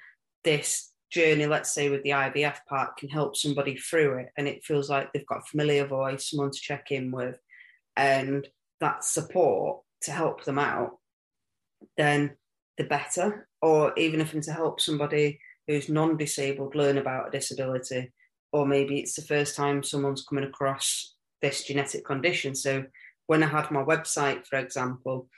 [0.45, 4.64] this journey, let's say with the IVF part, can help somebody through it, and it
[4.64, 7.38] feels like they've got a familiar voice, someone to check in with,
[7.96, 8.48] and
[8.80, 10.98] that support to help them out,
[11.96, 12.36] then
[12.78, 13.48] the better.
[13.60, 18.10] Or even if I'm to help somebody who's non disabled learn about a disability,
[18.52, 22.54] or maybe it's the first time someone's coming across this genetic condition.
[22.54, 22.84] So
[23.26, 25.28] when I had my website, for example,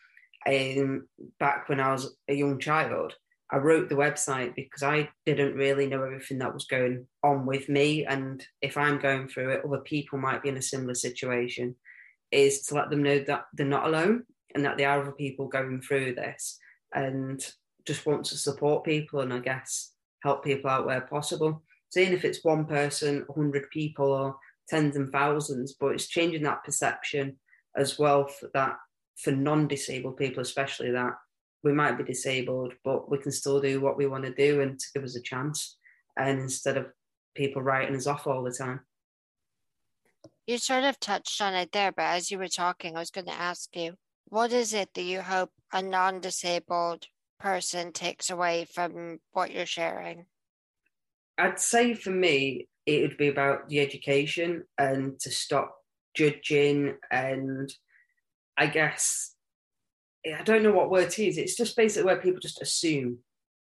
[1.39, 3.15] back when I was a young child,
[3.53, 7.69] I wrote the website because I didn't really know everything that was going on with
[7.69, 8.07] me.
[8.07, 11.77] And if I'm going through it, other people might be in a similar situation,
[12.33, 14.25] is to let them know that they're not alone
[14.55, 16.59] and that there are other people going through this
[16.95, 17.41] and
[17.87, 19.93] just want to support people and I guess
[20.23, 21.63] help people out where possible
[21.95, 24.37] seeing if it's one person, 100 people, or
[24.69, 27.37] tens and thousands, but it's changing that perception
[27.77, 28.77] as well for that
[29.17, 31.13] for non-disabled people, especially that
[31.65, 34.79] we might be disabled, but we can still do what we want to do and
[34.79, 35.77] to give us a chance.
[36.17, 36.87] And instead of
[37.35, 38.81] people writing us off all the time.
[40.47, 43.27] You sort of touched on it there, but as you were talking, I was going
[43.27, 43.95] to ask you,
[44.27, 47.07] what is it that you hope a non-disabled
[47.41, 50.27] person takes away from what you're sharing?
[51.39, 55.77] I'd say for me, it would be about the education and to stop
[56.15, 56.97] judging.
[57.11, 57.73] And
[58.57, 59.34] I guess,
[60.27, 61.37] I don't know what word to use.
[61.37, 63.19] It's just basically where people just assume.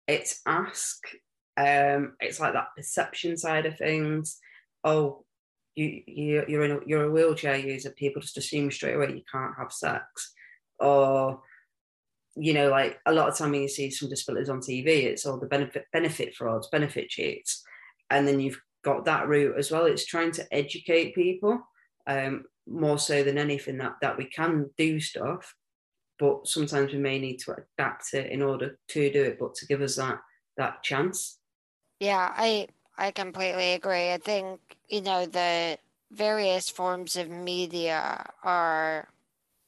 [0.08, 1.00] It's ask.
[1.58, 4.38] Um, it's like that perception side of things.
[4.84, 5.26] Oh,
[5.76, 7.92] you, you you're in a, you're a wheelchair user.
[7.92, 10.34] People just assume straight away you can't have sex,
[10.80, 11.42] or
[12.36, 15.26] you know, like a lot of time when you see some disabilities on TV, it's
[15.26, 17.64] all the benefit benefit frauds, benefit cheats,
[18.10, 19.86] and then you've got that route as well.
[19.86, 21.62] It's trying to educate people
[22.08, 25.54] um, more so than anything that that we can do stuff,
[26.22, 29.66] but sometimes we may need to adapt it in order to do it, but to
[29.66, 30.20] give us that
[30.56, 31.40] that chance.
[32.00, 32.68] Yeah, I
[32.98, 34.12] I completely agree.
[34.12, 35.80] I think you know the
[36.12, 39.10] various forms of media are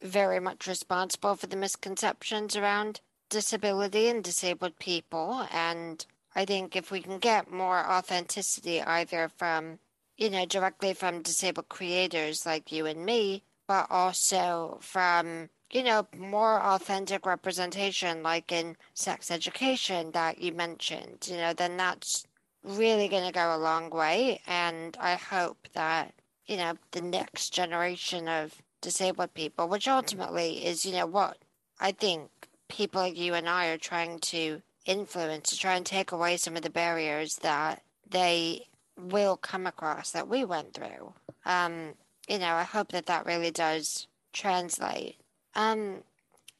[0.01, 5.47] very much responsible for the misconceptions around disability and disabled people.
[5.51, 9.79] And I think if we can get more authenticity either from,
[10.17, 16.07] you know, directly from disabled creators like you and me, but also from, you know,
[16.17, 22.25] more authentic representation like in sex education that you mentioned, you know, then that's
[22.63, 24.39] really going to go a long way.
[24.47, 26.13] And I hope that,
[26.45, 31.37] you know, the next generation of disabled people, which ultimately is, you know, what
[31.79, 32.29] I think
[32.69, 36.55] people like you and I are trying to influence to try and take away some
[36.55, 38.67] of the barriers that they
[38.97, 41.13] will come across that we went through.
[41.45, 41.93] Um,
[42.27, 45.17] you know, I hope that that really does translate.
[45.55, 46.03] Um,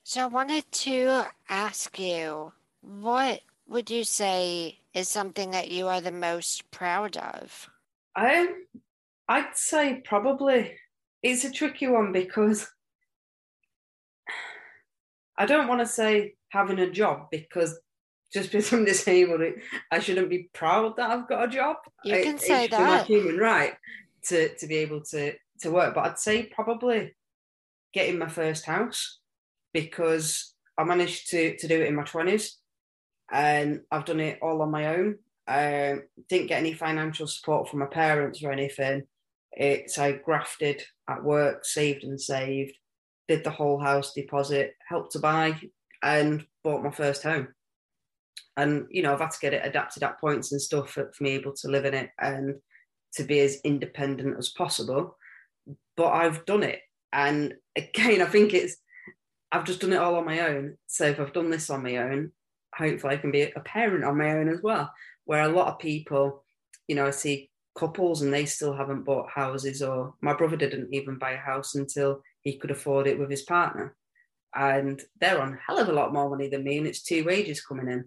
[0.04, 6.02] so I wanted to ask you, what would you say is something that you are
[6.02, 7.70] the most proud of?
[8.16, 8.50] I,
[9.28, 10.76] I'd say probably
[11.24, 12.68] it's a tricky one because
[15.38, 17.80] I don't want to say having a job because
[18.34, 19.42] just because I'm disabled,
[19.92, 21.78] I shouldn't be proud that I've got a job.
[22.04, 23.08] You can it, say it that.
[23.08, 23.74] human right
[24.26, 27.16] to to be able to to work, but I'd say probably
[27.94, 29.20] getting my first house
[29.74, 32.58] because I managed to to do it in my twenties,
[33.32, 35.18] and I've done it all on my own.
[35.48, 39.04] Um, didn't get any financial support from my parents or anything.
[39.52, 42.74] It's I grafted at work, saved and saved,
[43.28, 45.60] did the whole house deposit, helped to buy,
[46.02, 47.50] and bought my first home.
[48.58, 51.24] And you know, I've had to get it adapted at points and stuff for, for
[51.24, 52.56] me able to live in it and
[53.16, 55.18] to be as independent as possible.
[55.96, 56.80] But I've done it,
[57.14, 58.76] and again, I think it's
[59.52, 60.78] I've just done it all on my own.
[60.88, 62.32] So if I've done this on my own,
[62.76, 64.92] hopefully I can be a parent on my own as well.
[65.26, 66.44] Where a lot of people,
[66.88, 70.94] you know, I see couples and they still haven't bought houses, or my brother didn't
[70.94, 73.96] even buy a house until he could afford it with his partner.
[74.56, 77.64] And they're on hell of a lot more money than me, and it's two wages
[77.64, 78.06] coming in.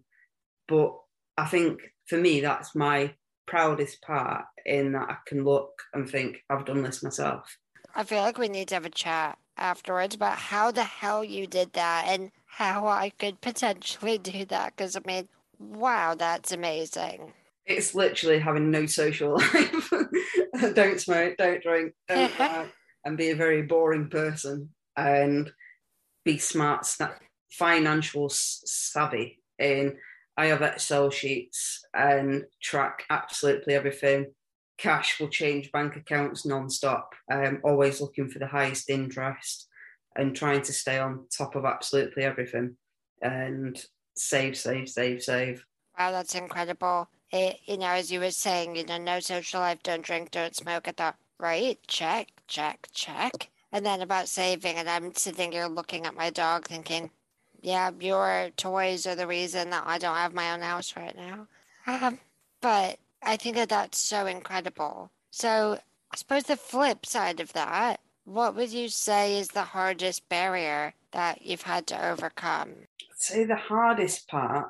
[0.68, 0.96] But
[1.36, 3.14] I think for me, that's my
[3.46, 7.56] proudest part in that I can look and think, I've done this myself.
[7.96, 11.46] I feel like we need to have a chat afterwards about how the hell you
[11.46, 14.76] did that and how I could potentially do that.
[14.76, 15.28] Because I mean,
[15.58, 17.32] wow, that's amazing.
[17.64, 19.90] It's literally having no social life.
[20.74, 22.70] don't smoke, don't drink, don't drive,
[23.06, 25.50] and be a very boring person and
[26.22, 26.86] be smart,
[27.50, 29.40] financial savvy.
[29.58, 29.96] In
[30.36, 34.26] I have Excel sheets and track absolutely everything.
[34.78, 37.14] Cash will change bank accounts non-stop.
[37.30, 39.68] I'm always looking for the highest interest
[40.16, 42.76] and trying to stay on top of absolutely everything
[43.22, 43.82] and
[44.16, 45.64] save, save, save, save.
[45.98, 47.08] Wow, that's incredible.
[47.32, 50.54] It, you know, as you were saying, you know, no social life, don't drink, don't
[50.54, 50.88] smoke.
[50.88, 53.48] I thought, right, check, check, check.
[53.72, 57.10] And then about saving, and I'm sitting here looking at my dog thinking,
[57.60, 61.46] yeah, your toys are the reason that I don't have my own house right now.
[61.88, 62.18] Um,
[62.60, 65.10] but I think that that's so incredible.
[65.32, 65.78] So
[66.12, 70.94] I suppose the flip side of that, what would you say is the hardest barrier
[71.12, 72.70] that you've had to overcome?
[73.00, 74.68] I'd say the hardest part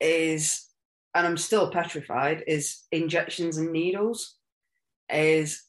[0.00, 0.68] is,
[1.14, 4.36] and I'm still petrified, is injections and needles.
[5.10, 5.64] Is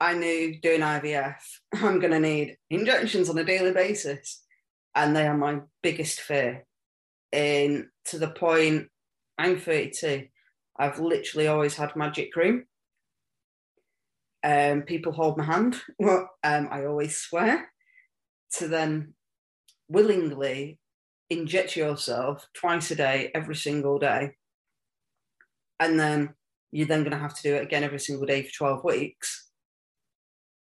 [0.00, 1.36] I knew doing IVF,
[1.74, 4.42] I'm going to need injections on a daily basis
[4.94, 6.64] and they are my biggest fear.
[7.32, 8.88] And to the point,
[9.38, 10.28] I'm 32.
[10.78, 12.66] I've literally always had magic cream.
[14.44, 15.80] Um, people hold my hand.
[15.98, 17.70] Well, um, I always swear
[18.54, 19.14] to then
[19.88, 20.78] willingly
[21.30, 24.32] inject yourself twice a day, every single day,
[25.78, 26.34] and then
[26.70, 29.50] you're then going to have to do it again every single day for 12 weeks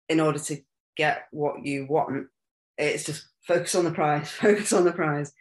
[0.09, 0.59] in order to
[0.97, 2.29] get what you want.
[2.77, 5.33] It's just focus on the prize, focus on the prize.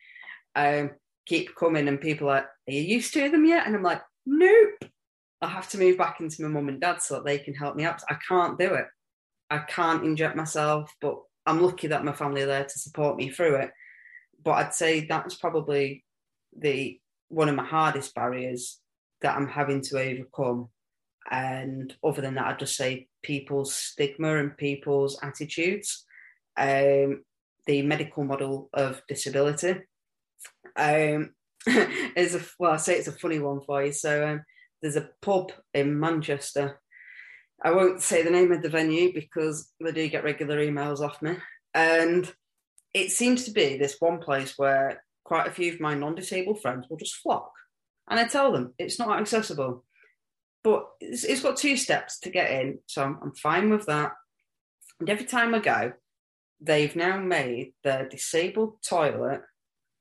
[0.56, 0.92] Um,
[1.26, 3.66] keep coming, and people are, are you used to them yet?
[3.66, 4.92] And I'm like, nope.
[5.42, 7.76] I have to move back into my mum and dad so that they can help
[7.76, 8.02] me out.
[8.10, 8.86] I can't do it.
[9.50, 13.30] I can't inject myself, but I'm lucky that my family are there to support me
[13.30, 13.72] through it.
[14.44, 16.04] But I'd say that's probably
[16.58, 17.00] the
[17.30, 18.80] one of my hardest barriers
[19.22, 20.70] that I'm having to overcome.
[21.30, 26.06] And other than that, I'd just say people's stigma and people's attitudes.
[26.58, 27.24] Um,
[27.66, 29.82] the medical model of disability.
[30.76, 31.34] Um,
[32.16, 33.92] is a well, I say it's a funny one for you.
[33.92, 34.44] So um,
[34.82, 36.80] there's a pub in Manchester.
[37.62, 41.22] I won't say the name of the venue because they do get regular emails off
[41.22, 41.36] me,
[41.74, 42.32] and
[42.94, 46.88] it seems to be this one place where quite a few of my non-disabled friends
[46.90, 47.52] will just flock,
[48.10, 49.84] and I tell them it's not accessible,
[50.64, 54.14] but it's, it's got two steps to get in, so I'm, I'm fine with that.
[55.00, 55.94] And every time I go,
[56.62, 59.42] they've now made their disabled toilet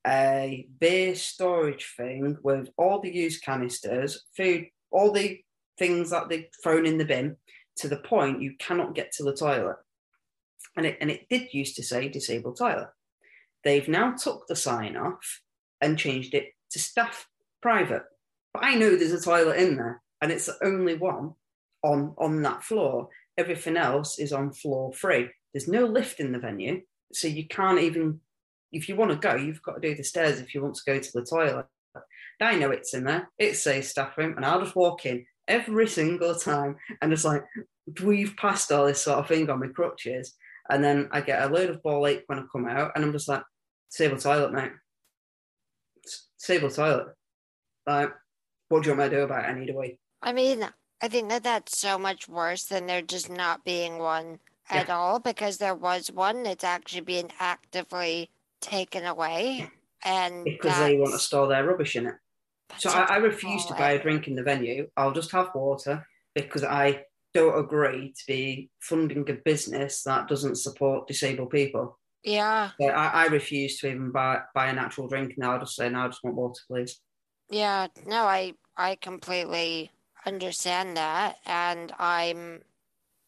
[0.06, 5.40] a beer storage thing with all the used canisters, food, all the
[5.78, 7.36] things that they've thrown in the bin
[7.78, 9.76] to the point you cannot get to the toilet.
[10.76, 12.88] And it, and it did used to say disabled toilet.
[13.64, 15.40] They've now took the sign off
[15.80, 17.28] and changed it to staff
[17.60, 18.02] private.
[18.54, 21.34] But I know there's a toilet in there and it's the only one
[21.82, 23.08] on, on that floor.
[23.36, 25.28] Everything else is on floor three.
[25.52, 26.82] There's no lift in the venue,
[27.12, 28.20] so you can't even.
[28.76, 30.82] If you want to go, you've got to do the stairs if you want to
[30.86, 31.66] go to the toilet.
[32.40, 33.30] I know it's in there.
[33.38, 36.76] It's a staff room, and I'll just walk in every single time.
[37.00, 37.42] And it's like,
[38.02, 40.34] we've passed all this sort of thing on my crutches.
[40.68, 43.12] And then I get a load of ball ache when I come out, and I'm
[43.12, 43.42] just like,
[43.88, 44.72] Sable toilet, mate.
[46.36, 47.14] Sable toilet.
[47.86, 48.10] Like,
[48.68, 49.48] what do you want me to do about it?
[49.48, 49.98] I need a wee.
[50.22, 50.68] I mean,
[51.00, 55.20] I think that that's so much worse than there just not being one at all
[55.20, 56.46] because there was one.
[56.46, 59.70] It's actually being actively taken away.
[60.04, 62.14] And because they want to store their rubbish in it.
[62.78, 64.88] So I, I, refuse to oh, buy a drink in the venue.
[64.96, 70.56] I'll just have water because I don't agree to be funding a business that doesn't
[70.56, 71.98] support disabled people.
[72.22, 72.70] Yeah.
[72.80, 75.52] So I, I refuse to even buy buy an actual drink now.
[75.52, 77.00] I'll just say no, I just want water, please.
[77.50, 79.92] Yeah, no, I I completely
[80.26, 82.62] understand that, and I'm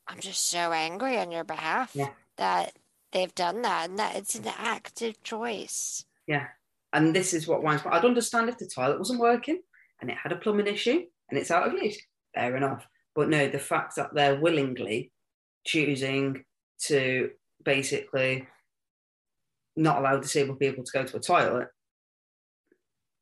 [0.09, 2.11] I'm just so angry on your behalf yeah.
[2.39, 2.73] that
[3.13, 6.05] they've done that, and that it's an active choice.
[6.27, 6.47] Yeah,
[6.93, 7.83] and this is what wines.
[7.85, 9.61] I'd understand if the toilet wasn't working
[10.01, 11.99] and it had a plumbing issue and it's out of use.
[12.35, 15.11] Fair enough, but no, the fact that they're willingly
[15.65, 16.45] choosing
[16.83, 17.31] to
[17.65, 18.47] basically
[19.77, 21.69] not allow disabled people to go to a toilet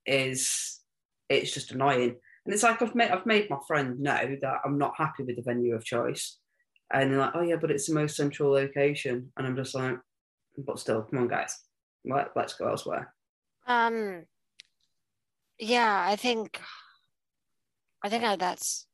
[0.05, 0.81] is
[1.29, 2.17] it's just annoying.
[2.45, 5.37] And it's like I've made I've made my friend know that I'm not happy with
[5.37, 6.39] the venue of choice.
[6.93, 9.33] And they're like, oh yeah, but it's the most central location.
[9.37, 9.99] And I'm just like,
[10.59, 11.59] but still, come on guys.
[12.05, 13.13] Let, let's go elsewhere.
[13.67, 14.25] Um
[15.59, 16.61] yeah, I think
[18.03, 18.87] I think that's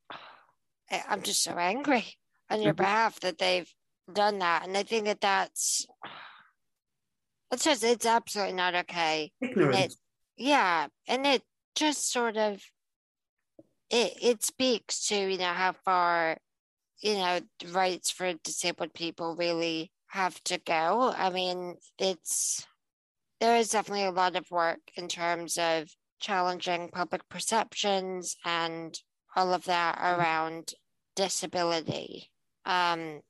[1.09, 2.05] I'm just so angry
[2.51, 2.83] on your mm-hmm.
[2.83, 3.71] behalf that they've
[4.13, 4.67] done that.
[4.67, 5.87] And I think that that's
[7.53, 9.31] it's just it's absolutely not okay.
[9.41, 9.95] Ignorant.
[10.37, 11.43] yeah, and it
[11.75, 12.63] just sort of
[13.91, 16.39] it it speaks to you know how far
[17.03, 17.41] you know
[17.73, 21.13] rights for disabled people really have to go.
[21.17, 22.67] I mean, it's
[23.41, 25.89] there is definitely a lot of work in terms of
[26.21, 28.97] challenging public perceptions and
[29.35, 30.21] all of that mm-hmm.
[30.21, 30.73] around
[31.17, 32.31] disability.
[32.65, 33.21] Um,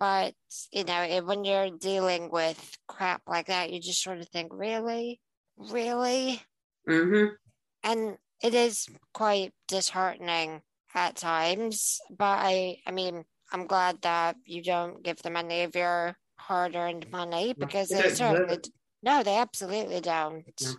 [0.00, 0.34] but
[0.72, 4.52] you know, it, when you're dealing with crap like that, you just sort of think,
[4.54, 5.20] really,
[5.58, 6.40] really,
[6.88, 7.34] mm-hmm.
[7.82, 10.62] and it is quite disheartening
[10.94, 12.00] at times.
[12.10, 17.10] But I, I mean, I'm glad that you don't give them any of your hard-earned
[17.10, 18.58] money because they, they certainly
[19.04, 20.44] no, they absolutely don't.
[20.62, 20.72] No.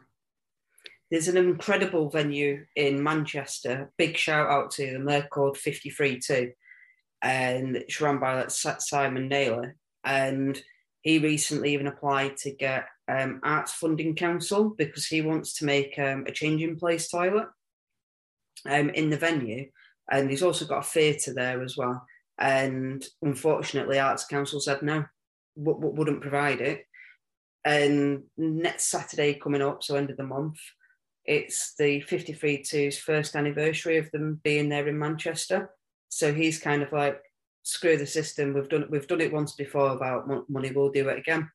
[1.12, 3.92] There's an incredible venue in Manchester.
[3.98, 5.06] Big shout out to them.
[5.06, 6.52] They're called 53 2
[7.22, 9.76] and it's run by like Simon Naylor.
[10.04, 10.60] And
[11.02, 15.98] he recently even applied to get um, Arts Funding Council because he wants to make
[16.00, 17.48] um, a changing place toilet
[18.68, 19.70] um, in the venue.
[20.12, 22.06] And he's also got a theatre there as well.
[22.38, 25.06] And unfortunately, Arts Council said no,
[25.58, 26.86] w- w- wouldn't provide it.
[27.64, 30.60] And next Saturday coming up, so end of the month,
[31.24, 35.72] it's the 53 2's first anniversary of them being there in Manchester.
[36.10, 37.20] So he's kind of like,
[37.66, 38.54] screw the system.
[38.54, 40.72] We've done we've done it once before about money.
[40.72, 41.50] We'll do it again.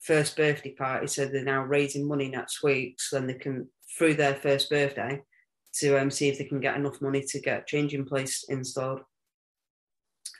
[0.00, 1.06] First birthday party.
[1.06, 5.22] So they're now raising money next week, so then they can through their first birthday
[5.74, 9.00] to um, see if they can get enough money to get changing place installed.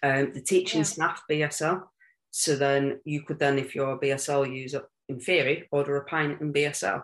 [0.03, 0.85] Um, the teaching yeah.
[0.85, 1.83] staff BSL.
[2.31, 6.41] So then you could then, if you're a BSL user, in theory, order a pint
[6.41, 7.03] in BSL.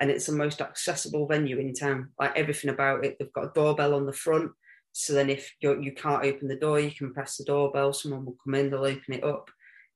[0.00, 2.10] And it's the most accessible venue in town.
[2.18, 4.50] Like everything about it, they've got a doorbell on the front.
[4.92, 7.92] So then, if you're, you can't open the door, you can press the doorbell.
[7.92, 9.48] Someone will come in, they'll open it up.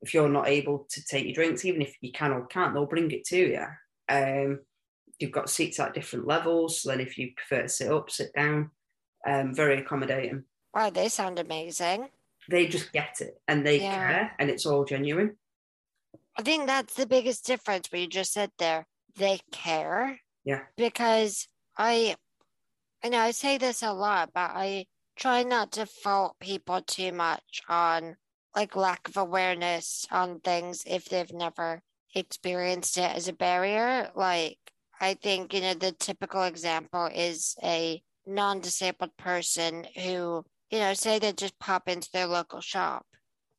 [0.02, 2.86] If you're not able to take your drinks, even if you can or can't, they'll
[2.86, 3.66] bring it to you.
[4.08, 4.60] Um,
[5.18, 6.80] you've got seats at different levels.
[6.80, 8.70] So then, if you prefer to sit up, sit down.
[9.26, 10.44] Um, very accommodating.
[10.72, 12.08] Wow, they sound amazing.
[12.48, 13.94] They just get it and they yeah.
[13.94, 15.36] care, and it's all genuine.
[16.38, 17.90] I think that's the biggest difference.
[17.90, 18.86] What you just said there,
[19.16, 20.20] they care.
[20.44, 20.62] Yeah.
[20.76, 22.16] Because I
[23.02, 24.86] I know I say this a lot, but I
[25.16, 28.16] try not to fault people too much on
[28.54, 31.82] like lack of awareness on things if they've never
[32.14, 34.10] experienced it as a barrier.
[34.14, 34.58] Like
[35.00, 41.18] I think, you know, the typical example is a non-disabled person who, you know, say
[41.18, 43.06] they just pop into their local shop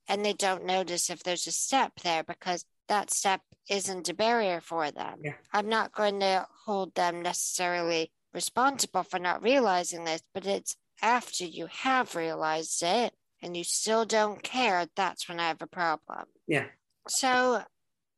[0.08, 4.60] and they don't notice if there's a step there because that step isn't a barrier
[4.60, 5.18] for them.
[5.22, 5.34] Yeah.
[5.52, 11.44] I'm not going to hold them necessarily responsible for not realizing this, but it's after
[11.44, 13.12] you have realized it
[13.42, 16.24] and you still don't care, that's when I have a problem.
[16.46, 16.66] Yeah.
[17.08, 17.62] So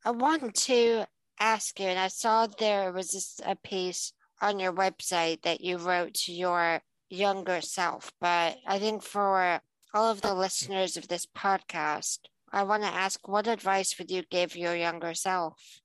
[0.04, 1.04] I want to
[1.40, 5.78] ask you, and I saw there was this, a piece on your website that you
[5.78, 9.60] wrote to your younger self, but I think for
[9.92, 12.18] all of the listeners of this podcast,
[12.52, 15.80] I want to ask what advice would you give your younger self?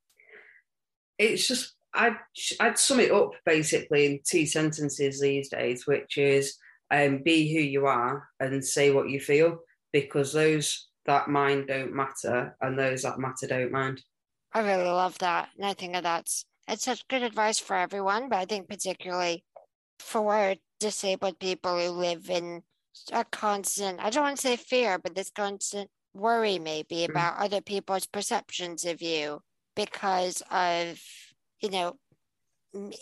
[1.18, 2.18] It's just I'd,
[2.60, 6.58] I'd sum it up basically in two sentences these days, which is
[6.92, 9.60] and be who you are and say what you feel
[9.92, 14.02] because those that mind don't matter and those that matter don't mind.
[14.56, 15.50] I really love that.
[15.58, 19.44] And I think that's it's such good advice for everyone, but I think particularly
[20.00, 22.64] for disabled people who live in
[23.12, 27.12] a constant, I don't want to say fear, but this constant worry maybe mm-hmm.
[27.12, 29.42] about other people's perceptions of you
[29.76, 31.02] because of,
[31.60, 31.98] you know,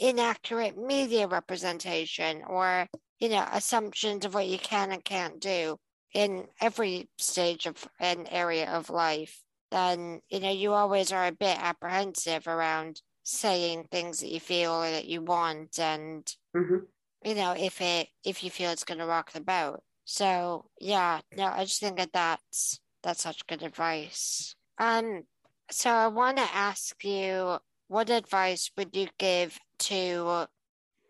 [0.02, 2.88] inaccurate media representation or,
[3.20, 5.78] you know, assumptions of what you can and can't do
[6.16, 9.44] in every stage of an area of life,
[9.74, 14.72] then, you know, you always are a bit apprehensive around saying things that you feel
[14.72, 16.78] or that you want and mm-hmm.
[17.24, 19.82] you know if it if you feel it's going to rock the boat.
[20.06, 24.56] So yeah no i just think that that's that's such good advice.
[24.78, 25.24] Um
[25.72, 27.58] so i want to ask you
[27.88, 30.48] what advice would you give to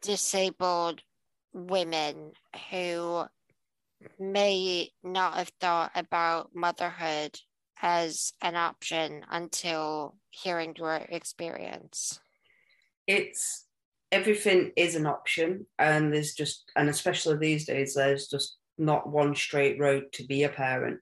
[0.02, 1.02] disabled
[1.54, 2.34] women
[2.70, 3.24] who
[4.20, 7.40] may not have thought about motherhood
[7.84, 12.20] as an option until hearing your experience?
[13.06, 13.66] It's
[14.12, 19.36] everything is an option, and there's just, and especially these days, there's just not one
[19.36, 21.00] straight road to be a parent.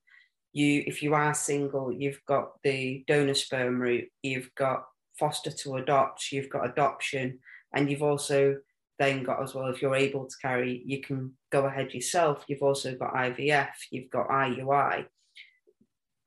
[0.54, 4.84] You, if you are single, you've got the donor sperm route, you've got
[5.20, 7.40] foster to adopt, you've got adoption,
[7.74, 8.58] and you've also
[8.98, 12.44] then got as well, if you're able to carry, you can go ahead yourself.
[12.48, 15.06] You've also got IVF, you've got IUI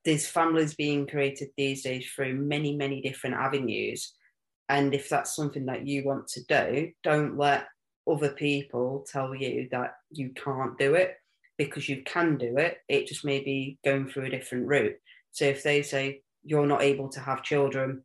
[0.05, 4.15] there's families being created these days through many, many different avenues.
[4.69, 7.67] And if that's something that you want to do, don't let
[8.11, 11.17] other people tell you that you can't do it
[11.57, 12.79] because you can do it.
[12.89, 14.97] It just may be going through a different route.
[15.33, 18.05] So if they say you're not able to have children,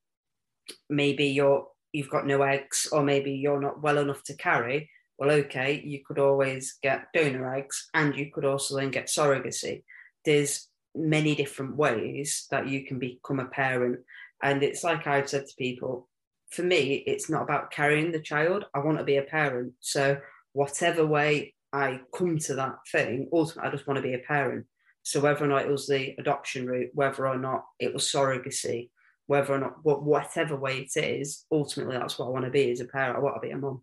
[0.89, 4.89] maybe you're you've got no eggs, or maybe you're not well enough to carry.
[5.17, 9.83] Well, okay, you could always get donor eggs, and you could also then get surrogacy.
[10.23, 13.99] There's many different ways that you can become a parent.
[14.41, 16.07] And it's like I've said to people,
[16.49, 18.65] for me, it's not about carrying the child.
[18.73, 19.73] I want to be a parent.
[19.79, 20.19] So
[20.53, 24.65] whatever way I come to that thing, ultimately I just want to be a parent.
[25.03, 28.89] So whether or not it was the adoption route, whether or not it was surrogacy,
[29.27, 32.79] whether or not whatever way it is, ultimately that's what I want to be as
[32.79, 33.15] a parent.
[33.15, 33.81] I want to be a mum.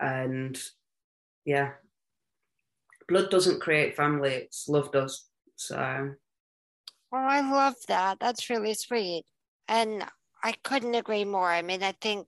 [0.00, 0.60] And
[1.44, 1.70] yeah.
[3.08, 5.28] Blood doesn't create family, it's love does.
[5.56, 6.10] So
[7.12, 8.18] Oh, I love that.
[8.20, 9.24] That's really sweet.
[9.68, 10.04] And
[10.42, 11.50] I couldn't agree more.
[11.50, 12.26] I mean, I think,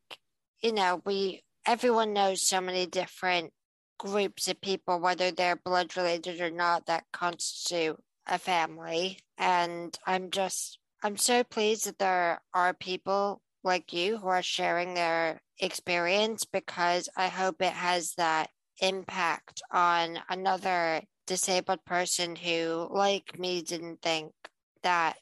[0.60, 3.52] you know, we, everyone knows so many different
[3.98, 9.18] groups of people, whether they're blood related or not, that constitute a family.
[9.38, 14.94] And I'm just, I'm so pleased that there are people like you who are sharing
[14.94, 23.38] their experience because I hope it has that impact on another disabled person who, like
[23.38, 24.32] me, didn't think
[24.82, 25.16] that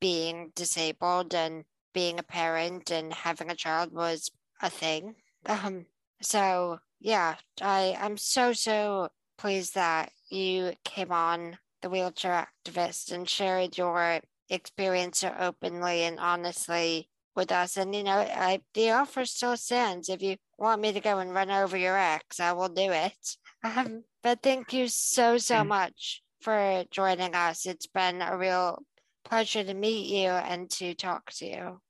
[0.00, 4.30] being disabled and being a parent and having a child was
[4.62, 5.14] a thing.
[5.46, 5.86] Um,
[6.20, 13.26] so yeah, I I'm so so pleased that you came on the wheelchair activist and
[13.28, 17.76] shared your experience so openly and honestly with us.
[17.76, 20.08] And you know, I, the offer still stands.
[20.08, 23.36] If you want me to go and run over your ex, I will do it.
[23.64, 25.66] Um, but thank you so so mm.
[25.66, 27.66] much for joining us.
[27.66, 28.84] It's been a real
[29.28, 31.80] pleasure to meet you and to talk to you.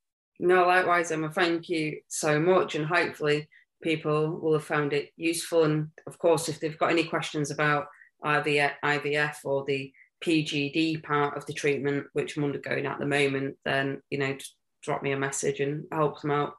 [0.41, 1.31] No, likewise, Emma.
[1.31, 3.49] Thank you so much, and hopefully
[3.83, 5.65] people will have found it useful.
[5.65, 7.87] And of course, if they've got any questions about
[8.25, 9.93] IVF, IVF or the
[10.25, 14.55] PGD part of the treatment, which I'm undergoing at the moment, then you know, just
[14.83, 16.55] drop me a message and help them out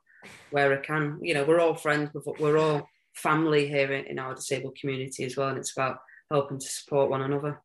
[0.52, 1.20] where I can.
[1.22, 5.50] You know, we're all friends, we're all family here in our disabled community as well,
[5.50, 5.98] and it's about
[6.32, 7.62] helping to support one another.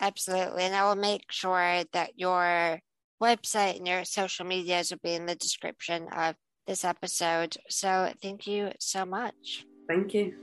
[0.00, 0.62] Absolutely.
[0.62, 2.80] And I will make sure that your
[3.22, 6.36] website and your social medias will be in the description of
[6.66, 7.56] this episode.
[7.68, 9.66] So thank you so much.
[9.88, 10.34] Thank you.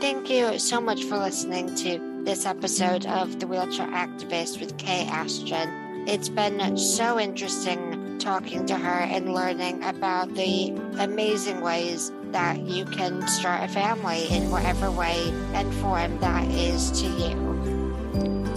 [0.00, 5.06] Thank you so much for listening to this episode of The Wheelchair Activist with Kay
[5.06, 6.06] Ashton.
[6.06, 12.84] It's been so interesting talking to her and learning about the amazing ways that you
[12.84, 17.75] can start a family in whatever way and form that is to you.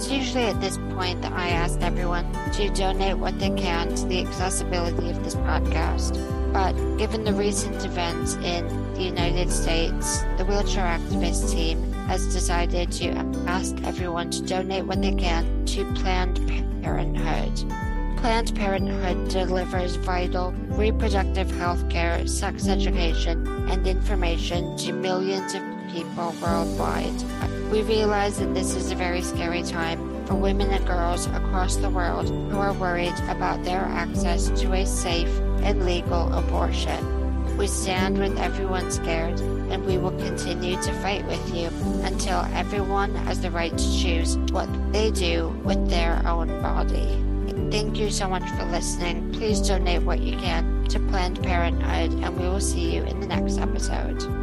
[0.00, 2.24] It's usually at this point that I ask everyone
[2.54, 6.16] to donate what they can to the accessibility of this podcast.
[6.54, 12.90] But given the recent events in the United States, the wheelchair activist team has decided
[12.92, 13.10] to
[13.46, 16.40] ask everyone to donate what they can to Planned
[16.82, 17.70] Parenthood.
[18.20, 26.34] Planned Parenthood delivers vital reproductive health care, sex education, and information to millions of people
[26.40, 27.59] worldwide.
[27.70, 31.88] We realize that this is a very scary time for women and girls across the
[31.88, 35.30] world who are worried about their access to a safe
[35.62, 37.56] and legal abortion.
[37.56, 41.68] We stand with everyone scared, and we will continue to fight with you
[42.02, 47.22] until everyone has the right to choose what they do with their own body.
[47.70, 49.32] Thank you so much for listening.
[49.32, 53.28] Please donate what you can to Planned Parenthood, and we will see you in the
[53.28, 54.39] next episode.